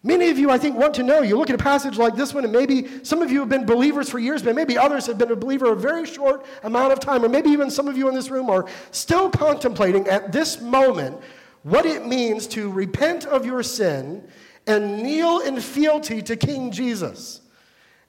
Many 0.07 0.31
of 0.31 0.39
you, 0.39 0.53
I 0.53 0.59
think, 0.59 0.77
want 0.77 0.95
to 0.95 1.03
know. 1.03 1.23
You 1.23 1.37
look 1.37 1.51
at 1.51 1.57
a 1.57 1.59
passage 1.59 1.99
like 1.99 2.15
this 2.15 2.33
one, 2.33 2.45
and 2.45 2.53
maybe 2.53 3.05
some 3.05 3.23
of 3.23 3.33
you 3.33 3.41
have 3.41 3.49
been 3.49 3.67
believers 3.67 4.09
for 4.09 4.21
years, 4.21 4.41
but 4.41 4.55
maybe 4.55 4.79
others 4.79 5.05
have 5.07 5.19
been 5.19 5.33
a 5.33 5.37
believer 5.37 5.73
a 5.73 5.77
very 5.77 6.07
short 6.07 6.47
amount 6.63 6.93
of 6.93 7.01
time, 7.01 7.25
or 7.25 7.29
maybe 7.29 7.51
even 7.51 7.73
some 7.73 7.89
of 7.89 7.99
you 7.99 8.09
in 8.09 8.15
this 8.15 8.31
room 8.31 8.49
are 8.49 8.67
still 8.93 9.29
contemplating 9.29 10.07
at 10.07 10.31
this 10.31 10.61
moment 10.61 11.21
what 11.65 11.87
it 11.87 12.07
means 12.07 12.47
to 12.47 12.71
repent 12.71 13.27
of 13.27 13.45
your 13.45 13.65
sin 13.65 14.23
and 14.69 15.03
kneel 15.03 15.41
in 15.41 15.61
fealty 15.61 16.23
to 16.23 16.37
King 16.37 16.71
Jesus. 16.71 17.41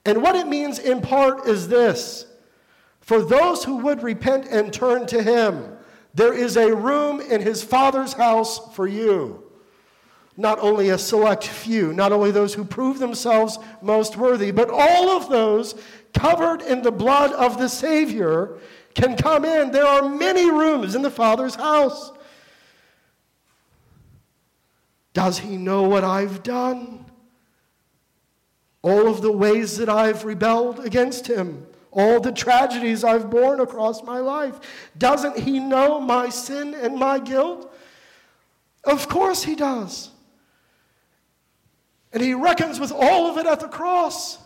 And 0.04 0.22
what 0.22 0.36
it 0.36 0.46
means 0.46 0.78
in 0.78 1.00
part 1.00 1.48
is 1.48 1.66
this 1.66 2.26
for 3.00 3.22
those 3.22 3.64
who 3.64 3.78
would 3.78 4.04
repent 4.04 4.46
and 4.46 4.72
turn 4.72 5.04
to 5.08 5.20
Him, 5.20 5.76
there 6.14 6.32
is 6.32 6.56
a 6.56 6.72
room 6.72 7.20
in 7.20 7.42
His 7.42 7.64
Father's 7.64 8.12
house 8.12 8.72
for 8.72 8.86
you 8.86 9.47
not 10.38 10.60
only 10.60 10.90
a 10.90 10.96
select 10.96 11.44
few, 11.44 11.92
not 11.92 12.12
only 12.12 12.30
those 12.30 12.54
who 12.54 12.64
prove 12.64 13.00
themselves 13.00 13.58
most 13.82 14.16
worthy, 14.16 14.52
but 14.52 14.70
all 14.70 15.10
of 15.10 15.28
those 15.28 15.74
covered 16.14 16.62
in 16.62 16.80
the 16.80 16.92
blood 16.92 17.32
of 17.32 17.58
the 17.58 17.68
Savior, 17.68 18.56
can 18.94 19.16
come 19.16 19.44
in. 19.44 19.72
There 19.72 19.84
are 19.84 20.08
many 20.08 20.50
rooms 20.50 20.94
in 20.94 21.02
the 21.02 21.10
Father's 21.10 21.56
house. 21.56 22.12
Does 25.12 25.38
he 25.38 25.56
know 25.56 25.82
what 25.82 26.04
I've 26.04 26.44
done? 26.44 27.04
All 28.82 29.08
of 29.08 29.22
the 29.22 29.32
ways 29.32 29.76
that 29.78 29.88
I've 29.88 30.24
rebelled 30.24 30.84
against 30.84 31.26
him, 31.26 31.66
all 31.90 32.20
the 32.20 32.30
tragedies 32.32 33.02
I've 33.02 33.28
borne 33.28 33.60
across 33.60 34.04
my 34.04 34.18
life. 34.18 34.60
Doesn't 34.96 35.36
he 35.36 35.58
know 35.58 36.00
my 36.00 36.28
sin 36.28 36.74
and 36.74 36.96
my 36.96 37.18
guilt? 37.18 37.74
Of 38.84 39.08
course 39.08 39.42
he 39.42 39.56
does. 39.56 40.10
And 42.12 42.22
he 42.22 42.34
reckons 42.34 42.80
with 42.80 42.92
all 42.92 43.26
of 43.26 43.36
it 43.38 43.46
at 43.46 43.60
the 43.60 43.68
cross, 43.68 44.38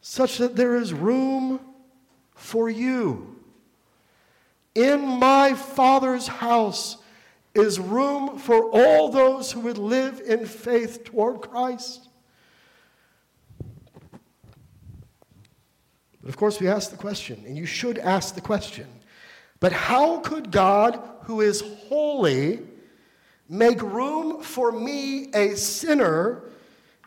such 0.00 0.38
that 0.38 0.56
there 0.56 0.76
is 0.76 0.92
room 0.92 1.60
for 2.34 2.68
you. 2.68 3.36
In 4.74 5.00
my 5.06 5.54
Father's 5.54 6.26
house 6.26 6.96
is 7.54 7.78
room 7.78 8.38
for 8.38 8.70
all 8.70 9.10
those 9.10 9.52
who 9.52 9.60
would 9.60 9.78
live 9.78 10.20
in 10.20 10.46
faith 10.46 11.04
toward 11.04 11.42
Christ. 11.42 12.08
But 16.22 16.28
of 16.28 16.36
course, 16.36 16.60
we 16.60 16.68
ask 16.68 16.90
the 16.90 16.96
question, 16.96 17.42
and 17.46 17.56
you 17.56 17.66
should 17.66 17.98
ask 17.98 18.34
the 18.34 18.40
question 18.40 18.86
but 19.62 19.70
how 19.70 20.18
could 20.18 20.50
God, 20.50 21.00
who 21.22 21.40
is 21.40 21.62
holy, 21.88 22.62
make 23.52 23.82
room 23.82 24.40
for 24.40 24.72
me, 24.72 25.30
a 25.34 25.54
sinner, 25.56 26.42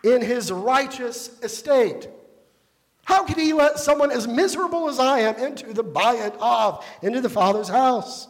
in 0.03 0.21
his 0.21 0.51
righteous 0.51 1.41
estate? 1.41 2.07
How 3.03 3.25
could 3.25 3.37
he 3.37 3.51
let 3.51 3.79
someone 3.79 4.11
as 4.11 4.27
miserable 4.27 4.87
as 4.87 4.99
I 4.99 5.21
am 5.21 5.35
into 5.37 5.73
the 5.73 5.83
bayit 5.83 6.39
av, 6.39 6.85
into 7.01 7.19
the 7.19 7.29
Father's 7.29 7.67
house? 7.67 8.27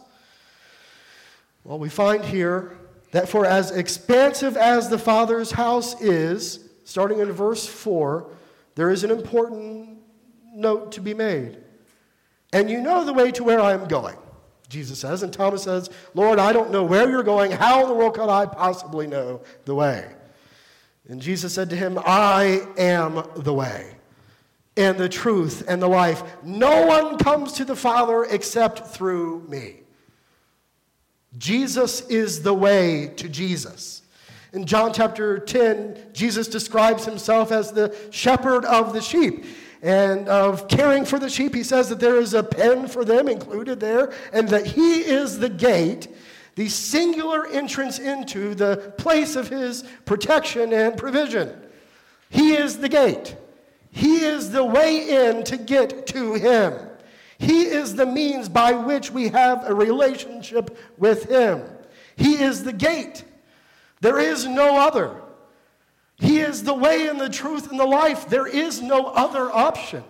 Well, 1.62 1.78
we 1.78 1.90
find 1.90 2.24
here 2.24 2.78
that 3.10 3.28
for 3.28 3.44
as 3.44 3.70
expansive 3.70 4.56
as 4.56 4.88
the 4.88 4.98
Father's 4.98 5.50
house 5.50 6.00
is, 6.00 6.70
starting 6.84 7.18
in 7.18 7.30
verse 7.32 7.66
4, 7.66 8.30
there 8.76 8.90
is 8.90 9.04
an 9.04 9.10
important 9.10 9.98
note 10.54 10.92
to 10.92 11.02
be 11.02 11.12
made. 11.12 11.58
And 12.54 12.70
you 12.70 12.80
know 12.80 13.04
the 13.04 13.12
way 13.12 13.30
to 13.32 13.44
where 13.44 13.60
I 13.60 13.72
am 13.72 13.86
going, 13.88 14.16
Jesus 14.68 14.98
says. 14.98 15.22
And 15.22 15.32
Thomas 15.32 15.62
says, 15.62 15.90
Lord, 16.14 16.38
I 16.38 16.52
don't 16.52 16.70
know 16.70 16.84
where 16.84 17.08
you're 17.08 17.22
going. 17.22 17.50
How 17.50 17.82
in 17.82 17.88
the 17.88 17.94
world 17.94 18.14
could 18.14 18.28
I 18.28 18.46
possibly 18.46 19.06
know 19.06 19.40
the 19.64 19.74
way? 19.74 20.06
And 21.08 21.20
Jesus 21.20 21.54
said 21.54 21.70
to 21.70 21.76
him, 21.76 21.98
I 22.04 22.66
am 22.76 23.22
the 23.36 23.54
way 23.54 23.96
and 24.76 24.98
the 24.98 25.08
truth 25.08 25.64
and 25.68 25.80
the 25.80 25.88
life. 25.88 26.22
No 26.42 26.86
one 26.86 27.16
comes 27.18 27.54
to 27.54 27.64
the 27.64 27.76
Father 27.76 28.24
except 28.24 28.88
through 28.88 29.46
me. 29.48 29.80
Jesus 31.38 32.02
is 32.08 32.42
the 32.42 32.54
way 32.54 33.12
to 33.16 33.28
Jesus. 33.28 34.02
In 34.52 34.64
John 34.64 34.92
chapter 34.92 35.38
10, 35.38 36.12
Jesus 36.12 36.48
describes 36.48 37.04
himself 37.04 37.52
as 37.52 37.72
the 37.72 37.94
shepherd 38.10 38.64
of 38.64 38.92
the 38.92 39.02
sheep. 39.02 39.44
And 39.86 40.28
of 40.28 40.66
caring 40.66 41.04
for 41.04 41.20
the 41.20 41.30
sheep, 41.30 41.54
he 41.54 41.62
says 41.62 41.88
that 41.90 42.00
there 42.00 42.16
is 42.16 42.34
a 42.34 42.42
pen 42.42 42.88
for 42.88 43.04
them 43.04 43.28
included 43.28 43.78
there, 43.78 44.12
and 44.32 44.48
that 44.48 44.66
he 44.66 44.98
is 44.98 45.38
the 45.38 45.48
gate, 45.48 46.08
the 46.56 46.68
singular 46.68 47.46
entrance 47.46 48.00
into 48.00 48.56
the 48.56 48.92
place 48.98 49.36
of 49.36 49.48
his 49.48 49.84
protection 50.04 50.72
and 50.72 50.96
provision. 50.96 51.56
He 52.30 52.54
is 52.54 52.78
the 52.78 52.88
gate. 52.88 53.36
He 53.92 54.24
is 54.24 54.50
the 54.50 54.64
way 54.64 55.28
in 55.28 55.44
to 55.44 55.56
get 55.56 56.08
to 56.08 56.34
him. 56.34 56.74
He 57.38 57.66
is 57.66 57.94
the 57.94 58.06
means 58.06 58.48
by 58.48 58.72
which 58.72 59.12
we 59.12 59.28
have 59.28 59.68
a 59.68 59.74
relationship 59.74 60.76
with 60.96 61.28
Him. 61.28 61.62
He 62.16 62.42
is 62.42 62.64
the 62.64 62.72
gate. 62.72 63.24
There 64.00 64.18
is 64.18 64.46
no 64.46 64.80
other. 64.80 65.20
He 66.16 66.40
is 66.40 66.64
the 66.64 66.74
way 66.74 67.08
and 67.08 67.20
the 67.20 67.28
truth 67.28 67.70
and 67.70 67.78
the 67.78 67.86
life. 67.86 68.28
There 68.28 68.46
is 68.46 68.80
no 68.80 69.06
other 69.06 69.50
option. 69.50 70.02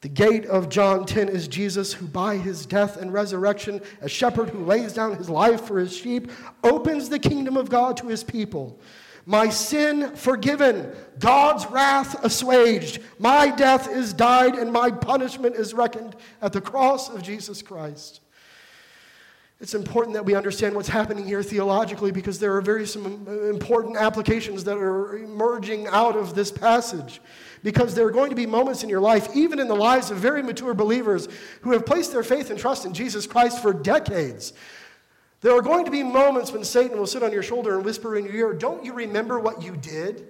The 0.00 0.08
gate 0.08 0.44
of 0.44 0.68
John 0.68 1.06
10 1.06 1.30
is 1.30 1.48
Jesus, 1.48 1.94
who 1.94 2.06
by 2.06 2.36
his 2.36 2.66
death 2.66 2.98
and 2.98 3.12
resurrection, 3.12 3.80
a 4.02 4.08
shepherd 4.08 4.50
who 4.50 4.64
lays 4.64 4.92
down 4.92 5.16
his 5.16 5.30
life 5.30 5.62
for 5.62 5.78
his 5.78 5.96
sheep, 5.96 6.30
opens 6.62 7.08
the 7.08 7.18
kingdom 7.18 7.56
of 7.56 7.70
God 7.70 7.96
to 7.98 8.08
his 8.08 8.22
people 8.22 8.78
my 9.26 9.48
sin 9.48 10.14
forgiven, 10.16 10.92
God's 11.18 11.66
wrath 11.66 12.22
assuaged. 12.24 13.00
My 13.18 13.48
death 13.48 13.88
is 13.88 14.12
died, 14.12 14.54
and 14.54 14.72
my 14.72 14.90
punishment 14.90 15.56
is 15.56 15.72
reckoned 15.72 16.14
at 16.42 16.52
the 16.52 16.60
cross 16.60 17.08
of 17.08 17.22
Jesus 17.22 17.62
Christ. 17.62 18.20
It's 19.60 19.74
important 19.74 20.14
that 20.14 20.24
we 20.24 20.34
understand 20.34 20.74
what's 20.74 20.88
happening 20.88 21.26
here 21.26 21.42
theologically 21.42 22.10
because 22.10 22.38
there 22.38 22.56
are 22.56 22.60
very 22.60 22.86
some 22.86 23.26
important 23.48 23.96
applications 23.96 24.64
that 24.64 24.76
are 24.76 25.16
emerging 25.16 25.86
out 25.86 26.16
of 26.16 26.34
this 26.34 26.50
passage. 26.50 27.20
Because 27.62 27.94
there 27.94 28.06
are 28.06 28.10
going 28.10 28.30
to 28.30 28.36
be 28.36 28.46
moments 28.46 28.82
in 28.82 28.90
your 28.90 29.00
life, 29.00 29.28
even 29.34 29.58
in 29.58 29.68
the 29.68 29.76
lives 29.76 30.10
of 30.10 30.18
very 30.18 30.42
mature 30.42 30.74
believers 30.74 31.28
who 31.62 31.72
have 31.72 31.86
placed 31.86 32.12
their 32.12 32.22
faith 32.22 32.50
and 32.50 32.58
trust 32.58 32.84
in 32.84 32.92
Jesus 32.92 33.26
Christ 33.26 33.62
for 33.62 33.72
decades, 33.72 34.52
there 35.40 35.56
are 35.56 35.62
going 35.62 35.84
to 35.84 35.90
be 35.90 36.02
moments 36.02 36.52
when 36.52 36.64
Satan 36.64 36.98
will 36.98 37.06
sit 37.06 37.22
on 37.22 37.32
your 37.32 37.42
shoulder 37.42 37.76
and 37.76 37.84
whisper 37.84 38.16
in 38.16 38.24
your 38.24 38.34
ear, 38.34 38.52
Don't 38.52 38.84
you 38.84 38.92
remember 38.92 39.38
what 39.38 39.62
you 39.62 39.76
did? 39.76 40.26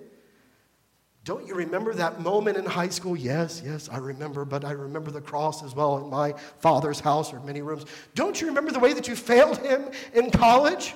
Don't 1.24 1.46
you 1.48 1.54
remember 1.54 1.94
that 1.94 2.20
moment 2.20 2.58
in 2.58 2.66
high 2.66 2.90
school? 2.90 3.16
Yes, 3.16 3.62
yes, 3.64 3.88
I 3.90 3.96
remember, 3.96 4.44
but 4.44 4.62
I 4.62 4.72
remember 4.72 5.10
the 5.10 5.22
cross 5.22 5.62
as 5.62 5.74
well 5.74 5.96
in 5.96 6.10
my 6.10 6.34
father's 6.58 7.00
house 7.00 7.32
or 7.32 7.40
many 7.40 7.62
rooms. 7.62 7.86
Don't 8.14 8.38
you 8.38 8.46
remember 8.46 8.72
the 8.72 8.78
way 8.78 8.92
that 8.92 9.08
you 9.08 9.16
failed 9.16 9.56
him 9.58 9.90
in 10.12 10.30
college? 10.30 10.94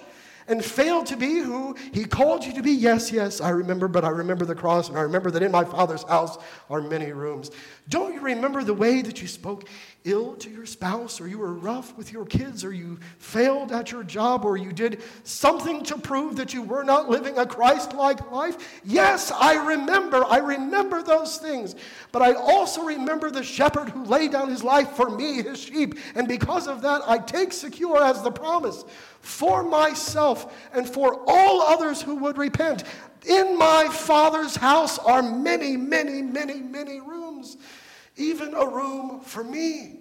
And 0.49 0.65
failed 0.65 1.07
to 1.07 1.17
be 1.17 1.39
who 1.39 1.77
he 1.93 2.05
called 2.05 2.45
you 2.45 2.53
to 2.55 2.63
be. 2.63 2.73
Yes, 2.73 3.13
yes, 3.13 3.41
I 3.41 3.51
remember, 3.51 3.89
but 3.89 4.05
I 4.05 4.09
remember 4.09 4.45
the 4.45 4.55
cross, 4.55 4.89
and 4.89 4.99
I 4.99 5.03
remember 5.03 5.31
that 5.31 5.43
in 5.43 5.53
my 5.53 5.65
Father's 5.65 6.03
house 6.05 6.39
are 6.71 6.81
many 6.81 7.13
rooms. 7.13 7.51
Don't 7.89 8.15
you 8.15 8.21
remember 8.21 8.65
the 8.65 8.75
way 8.75 9.03
that 9.03 9.23
you 9.23 9.29
spoke 9.29 9.69
ill 10.05 10.35
to 10.37 10.51
your 10.51 10.67
spouse, 10.67 11.21
or 11.21 11.29
you 11.29 11.39
were 11.39 11.53
rough 11.53 11.97
with 11.97 12.13
your 12.13 12.25
kids, 12.25 12.65
or 12.65 12.73
you 12.73 12.99
failed 13.19 13.73
at 13.73 13.93
your 13.93 14.03
job, 14.03 14.45
or 14.45 14.57
you 14.57 14.73
did 14.73 15.03
something 15.25 15.83
to 15.85 15.99
prove 15.99 16.37
that 16.37 16.55
you 16.55 16.63
were 16.63 16.85
not 16.85 17.09
living 17.09 17.37
a 17.39 17.47
Christ 17.47 17.93
like 17.93 18.31
life? 18.31 18.81
Yes, 18.85 19.31
I 19.31 19.55
remember. 19.67 20.25
I 20.25 20.39
remember 20.39 21.03
those 21.03 21.39
things. 21.39 21.75
But 22.13 22.23
I 22.23 22.33
also 22.33 22.83
remember 22.83 23.31
the 23.31 23.43
shepherd 23.43 23.91
who 23.91 24.05
laid 24.05 24.33
down 24.33 24.49
his 24.49 24.65
life 24.65 24.91
for 24.91 25.11
me, 25.11 25.43
his 25.43 25.61
sheep. 25.61 25.99
And 26.15 26.27
because 26.27 26.69
of 26.69 26.83
that, 26.83 27.03
I 27.07 27.19
take 27.19 27.53
secure 27.53 28.03
as 28.03 28.23
the 28.23 28.31
promise 28.31 28.85
for 29.21 29.63
myself 29.63 30.55
and 30.73 30.89
for 30.89 31.23
all 31.27 31.63
others 31.63 32.03
who 32.03 32.17
would 32.17 32.39
repent. 32.39 32.85
In 33.27 33.59
my 33.59 33.89
Father's 33.91 34.57
house 34.57 34.99
are 34.99 35.23
many, 35.23 35.77
many, 35.77 36.23
many, 36.23 36.61
many 36.61 37.01
rooms, 37.01 37.57
even 38.17 38.55
a 38.55 38.67
room 38.67 39.21
for 39.21 39.45
me. 39.45 40.01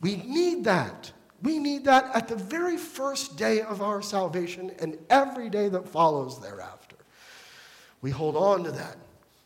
We 0.00 0.16
need 0.16 0.64
that. 0.64 1.12
We 1.42 1.58
need 1.58 1.84
that 1.84 2.14
at 2.14 2.28
the 2.28 2.36
very 2.36 2.76
first 2.76 3.36
day 3.36 3.62
of 3.62 3.82
our 3.82 4.02
salvation 4.02 4.72
and 4.78 4.96
every 5.10 5.50
day 5.50 5.68
that 5.68 5.88
follows 5.88 6.40
thereafter. 6.40 6.96
We 8.00 8.10
hold 8.10 8.36
on 8.36 8.64
to 8.64 8.72
that. 8.72 8.96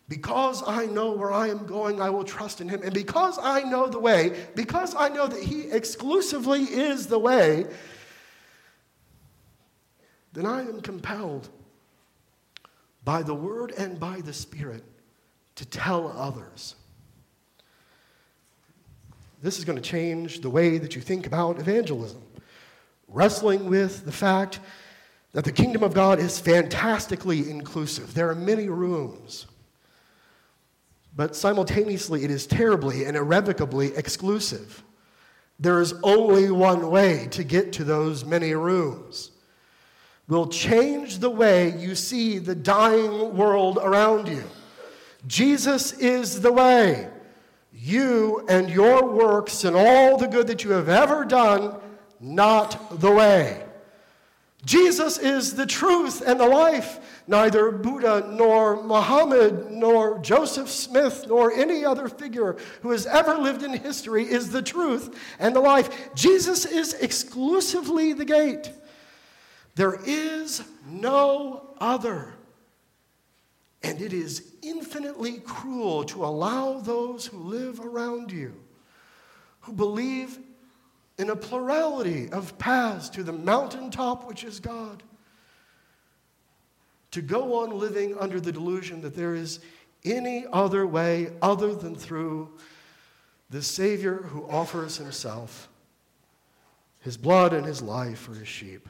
Because 0.09 0.63
I 0.67 0.87
know 0.87 1.13
where 1.13 1.33
I 1.33 1.49
am 1.49 1.67
going, 1.67 2.01
I 2.01 2.11
will 2.11 2.25
trust 2.25 2.61
in 2.61 2.69
him. 2.69 2.83
And 2.83 2.95
because 2.95 3.39
I 3.43 3.63
know 3.63 3.89
the 3.89 3.99
way, 3.99 4.37
because 4.55 4.95
I 4.95 5.09
know 5.09 5.27
that 5.27 5.43
he 5.43 5.63
exclusively 5.63 6.63
is 6.63 7.09
the 7.09 7.19
way, 7.19 7.67
then 10.33 10.47
I 10.47 10.61
am 10.61 10.81
compelled 10.81 11.49
by 13.05 13.23
the 13.23 13.35
word 13.35 13.73
and 13.77 13.99
by 13.99 14.21
the 14.21 14.33
spirit 14.33 14.85
to 15.57 15.65
tell 15.65 16.09
others. 16.17 16.77
This 19.43 19.59
is 19.59 19.65
going 19.65 19.77
to 19.77 19.83
change 19.83 20.41
the 20.41 20.51
way 20.51 20.79
that 20.79 20.95
you 20.95 21.01
think 21.03 21.27
about 21.27 21.59
evangelism. 21.59 22.23
Wrestling 23.09 23.67
with 23.67 24.05
the 24.05 24.13
fact 24.13 24.61
that 25.33 25.45
the 25.45 25.53
kingdom 25.53 25.83
of 25.83 25.95
God 25.95 26.19
is 26.19 26.39
fantastically 26.39 27.51
inclusive. 27.51 28.15
There 28.15 28.31
are 28.31 28.35
many 28.35 28.69
rooms 28.69 29.47
but 31.17 31.35
simultaneously 31.35 32.25
it 32.25 32.31
is 32.31 32.47
terribly 32.47 33.05
and 33.05 33.17
irrevocably 33.17 33.97
exclusive. 33.97 34.85
There 35.59 35.81
is 35.81 35.95
only 36.03 36.51
one 36.51 36.91
way 36.91 37.29
to 37.31 37.43
get 37.43 37.73
to 37.75 37.85
those 37.85 38.25
many 38.25 38.53
rooms. 38.53 39.31
Will 40.29 40.49
change 40.49 41.19
the 41.19 41.31
way 41.31 41.75
you 41.79 41.95
see 41.95 42.39
the 42.39 42.55
dying 42.55 43.37
world 43.37 43.79
around 43.81 44.29
you. 44.29 44.45
Jesus 45.27 45.93
is 45.95 46.43
the 46.43 46.53
way. 46.53 47.09
You 47.73 48.45
and 48.49 48.69
your 48.69 49.07
works 49.07 49.65
and 49.65 49.75
all 49.75 50.19
the 50.19 50.27
good 50.27 50.49
that 50.49 50.65
you 50.65 50.73
have 50.73 50.89
ever 50.89 51.25
done, 51.25 51.77
not 52.21 53.01
the 53.01 53.11
way. 53.11 53.63
Jesus 54.65 55.17
is 55.17 55.55
the 55.55 55.67
truth 55.67 56.23
and 56.27 56.41
the 56.41 56.47
life. 56.47 56.99
Neither 57.29 57.73
Buddha 57.73 58.29
nor 58.31 58.83
Muhammad 58.83 59.73
nor 59.73 60.19
Joseph 60.21 60.69
Smith 60.69 61.27
nor 61.29 61.53
any 61.53 61.85
other 61.85 62.09
figure 62.09 62.57
who 62.83 62.91
has 62.91 63.07
ever 63.07 63.37
lived 63.37 63.65
in 63.65 63.73
history 63.73 64.25
is 64.25 64.51
the 64.51 64.63
truth 64.63 65.19
and 65.39 65.55
the 65.55 65.61
life. 65.61 66.15
Jesus 66.15 66.65
is 66.65 66.95
exclusively 66.95 68.13
the 68.13 68.25
gate. 68.25 68.71
There 69.75 69.99
is 70.07 70.63
no 70.89 71.75
other. 71.79 72.33
And 73.83 74.01
it 74.01 74.13
is 74.13 74.55
infinitely 74.63 75.39
cruel 75.39 76.05
to 76.05 76.25
allow 76.25 76.79
those 76.79 77.27
who 77.27 77.39
live 77.39 77.81
around 77.81 78.33
you, 78.33 78.55
who 79.61 79.73
believe 79.73 80.39
in 81.19 81.31
a 81.31 81.37
plurality 81.37 82.31
of 82.31 82.57
paths 82.59 83.09
to 83.11 83.23
the 83.23 83.33
mountaintop, 83.33 84.27
which 84.29 84.45
is 84.45 84.61
God, 84.61 85.03
to 87.11 87.23
go 87.23 87.63
on 87.63 87.79
living 87.79 88.17
under 88.19 88.41
the 88.41 88.53
delusion 88.53 89.01
that 89.03 89.15
there 89.15 89.35
is 89.35 89.61
any 90.05 90.45
other 90.53 90.87
way 90.87 91.31
other 91.43 91.75
than 91.75 91.95
through 91.95 92.51
the 93.51 93.63
Savior 93.63 94.17
who 94.17 94.49
offers 94.49 94.97
himself, 94.97 95.69
his 97.01 97.17
blood 97.17 97.53
and 97.53 97.65
his 97.65 97.81
life 97.81 98.19
for 98.19 98.35
his 98.35 98.49
sheep. 98.49 98.89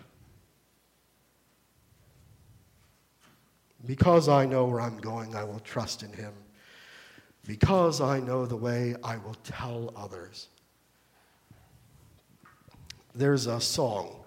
Because 3.84 4.28
I 4.28 4.46
know 4.46 4.64
where 4.64 4.80
I'm 4.80 4.98
going, 4.98 5.36
I 5.36 5.44
will 5.44 5.60
trust 5.60 6.02
in 6.02 6.12
him. 6.12 6.32
Because 7.46 8.00
I 8.00 8.18
know 8.18 8.44
the 8.44 8.56
way, 8.56 8.96
I 9.04 9.16
will 9.18 9.36
tell 9.44 9.92
others 9.94 10.48
there's 13.16 13.46
a 13.46 13.60
song, 13.60 14.24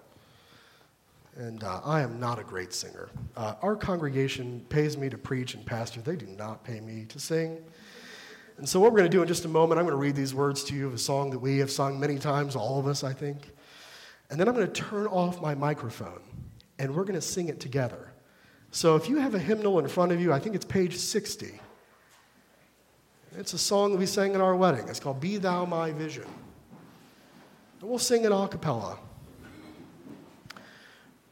and 1.36 1.62
uh, 1.64 1.80
I 1.84 2.00
am 2.00 2.18
not 2.18 2.38
a 2.38 2.42
great 2.42 2.72
singer. 2.72 3.08
Uh, 3.36 3.54
our 3.62 3.76
congregation 3.76 4.64
pays 4.68 4.96
me 4.96 5.08
to 5.08 5.18
preach 5.18 5.54
and 5.54 5.64
pastor, 5.64 6.00
they 6.00 6.16
do 6.16 6.26
not 6.26 6.64
pay 6.64 6.80
me 6.80 7.04
to 7.06 7.18
sing. 7.18 7.58
And 8.58 8.68
so, 8.68 8.78
what 8.78 8.92
we're 8.92 8.98
going 8.98 9.10
to 9.10 9.16
do 9.16 9.22
in 9.22 9.28
just 9.28 9.46
a 9.46 9.48
moment, 9.48 9.78
I'm 9.78 9.86
going 9.86 9.96
to 9.96 10.00
read 10.00 10.14
these 10.14 10.34
words 10.34 10.64
to 10.64 10.74
you 10.74 10.86
of 10.86 10.92
a 10.92 10.98
song 10.98 11.30
that 11.30 11.38
we 11.38 11.58
have 11.58 11.70
sung 11.70 11.98
many 11.98 12.18
times, 12.18 12.54
all 12.54 12.78
of 12.78 12.86
us, 12.86 13.02
I 13.02 13.14
think. 13.14 13.50
And 14.28 14.38
then 14.38 14.48
I'm 14.48 14.54
going 14.54 14.66
to 14.66 14.72
turn 14.72 15.06
off 15.06 15.40
my 15.40 15.54
microphone, 15.54 16.20
and 16.78 16.94
we're 16.94 17.04
going 17.04 17.14
to 17.14 17.22
sing 17.22 17.48
it 17.48 17.58
together. 17.58 18.12
So, 18.70 18.96
if 18.96 19.08
you 19.08 19.16
have 19.16 19.34
a 19.34 19.38
hymnal 19.38 19.78
in 19.78 19.88
front 19.88 20.12
of 20.12 20.20
you, 20.20 20.32
I 20.32 20.38
think 20.38 20.54
it's 20.54 20.66
page 20.66 20.96
60. 20.96 21.58
It's 23.38 23.54
a 23.54 23.58
song 23.58 23.92
that 23.92 23.98
we 23.98 24.06
sang 24.06 24.34
at 24.34 24.40
our 24.42 24.54
wedding. 24.54 24.88
It's 24.88 25.00
called 25.00 25.20
Be 25.20 25.38
Thou 25.38 25.64
My 25.64 25.92
Vision. 25.92 26.26
And 27.80 27.88
we'll 27.88 27.98
sing 27.98 28.24
it 28.24 28.32
a 28.32 28.48
cappella. 28.48 28.98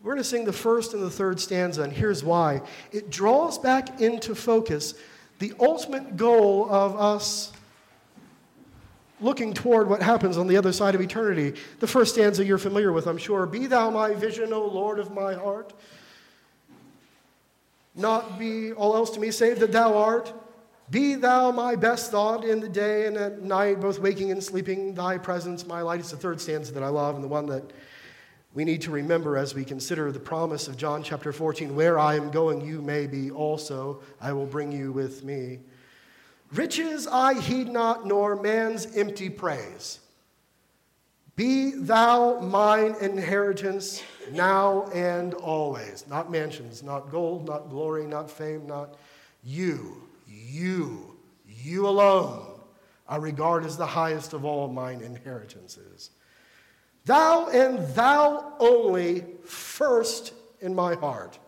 We're 0.09 0.14
going 0.14 0.25
to 0.25 0.31
sing 0.31 0.47
the 0.47 0.55
first 0.55 0.94
and 0.94 1.03
the 1.03 1.11
third 1.11 1.38
stanza, 1.38 1.83
and 1.83 1.92
here's 1.92 2.25
why. 2.25 2.62
It 2.92 3.11
draws 3.11 3.59
back 3.59 4.01
into 4.01 4.35
focus 4.35 4.94
the 5.38 5.53
ultimate 5.61 6.16
goal 6.16 6.66
of 6.71 6.97
us 6.99 7.53
looking 9.21 9.53
toward 9.53 9.87
what 9.87 10.01
happens 10.01 10.38
on 10.38 10.47
the 10.47 10.57
other 10.57 10.73
side 10.73 10.94
of 10.94 11.03
eternity. 11.03 11.61
The 11.81 11.87
first 11.87 12.14
stanza 12.14 12.42
you're 12.42 12.57
familiar 12.57 12.90
with, 12.90 13.07
I'm 13.07 13.18
sure. 13.18 13.44
Be 13.44 13.66
thou 13.66 13.90
my 13.90 14.14
vision, 14.14 14.51
O 14.55 14.64
Lord 14.64 14.99
of 14.99 15.12
my 15.12 15.35
heart. 15.35 15.75
Not 17.94 18.38
be 18.38 18.73
all 18.73 18.97
else 18.97 19.11
to 19.11 19.21
me 19.21 19.31
save 19.31 19.61
that 19.61 19.73
thou 19.73 19.94
art. 19.94 20.33
Be 20.90 21.16
thou 21.16 21.51
my 21.51 21.77
best 21.77 22.11
thought 22.11 22.47
in 22.47 22.61
the 22.61 22.68
day 22.71 23.05
and 23.05 23.18
at 23.18 23.42
night, 23.42 23.79
both 23.79 23.99
waking 23.99 24.31
and 24.31 24.42
sleeping, 24.42 24.94
thy 24.94 25.18
presence, 25.18 25.66
my 25.66 25.83
light. 25.83 26.01
It's 26.01 26.12
the 26.12 26.16
third 26.16 26.40
stanza 26.40 26.73
that 26.73 26.83
I 26.83 26.88
love 26.88 27.16
and 27.16 27.23
the 27.23 27.29
one 27.29 27.44
that 27.49 27.71
we 28.55 28.65
need 28.65 28.83
to 28.83 28.91
remember 28.91 29.37
as 29.37 29.55
we 29.55 29.65
consider 29.65 30.11
the 30.11 30.19
promise 30.21 30.69
of 30.69 30.77
John 30.77 31.03
chapter 31.03 31.33
14 31.33 31.75
where 31.75 31.99
I 31.99 32.17
am 32.17 32.31
going, 32.31 32.61
you 32.61 32.83
may 32.83 33.07
be 33.07 33.31
also. 33.31 34.01
I 34.21 34.33
will 34.33 34.47
bring 34.47 34.73
you 34.73 34.93
with 34.93 35.25
me. 35.25 35.61
Riches 36.53 37.07
I 37.07 37.39
heed 37.41 37.69
not, 37.69 38.07
nor 38.07 38.37
man's 38.37 38.97
empty 38.97 39.29
praise. 39.29 40.01
Be 41.37 41.73
thou 41.73 42.41
mine 42.41 42.97
inheritance 43.01 44.03
now 44.33 44.87
and 44.95 45.35
always. 45.35 46.05
Not 46.09 46.31
mansions, 46.31 46.83
not 46.83 47.11
gold, 47.11 47.47
not 47.47 47.69
glory, 47.69 48.07
not 48.07 48.31
fame, 48.31 48.67
not 48.67 48.97
you 49.45 50.09
you, 50.29 51.17
you 51.47 51.87
alone, 51.87 52.61
I 53.09 53.17
regard 53.17 53.65
as 53.65 53.77
the 53.77 53.87
highest 53.87 54.33
of 54.33 54.45
all 54.45 54.69
mine 54.69 55.01
inheritances. 55.01 56.11
Thou 57.09 57.49
and 57.49 57.79
thou 57.94 58.53
only, 58.61 59.25
first 59.42 60.35
in 60.61 60.75
my 60.75 60.94
heart. 60.94 61.38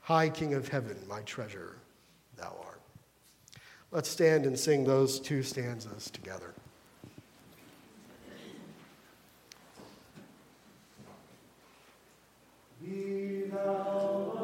High 0.00 0.28
King 0.28 0.54
of 0.54 0.66
heaven, 0.66 0.96
my 1.08 1.20
treasure, 1.20 1.76
thou 2.36 2.56
art. 2.64 2.80
Let's 3.92 4.08
stand 4.08 4.44
and 4.44 4.58
sing 4.58 4.82
those 4.82 5.20
two 5.20 5.44
stanzas 5.44 6.10
together. 6.10 6.52
Be 12.82 13.44
thou 13.52 14.43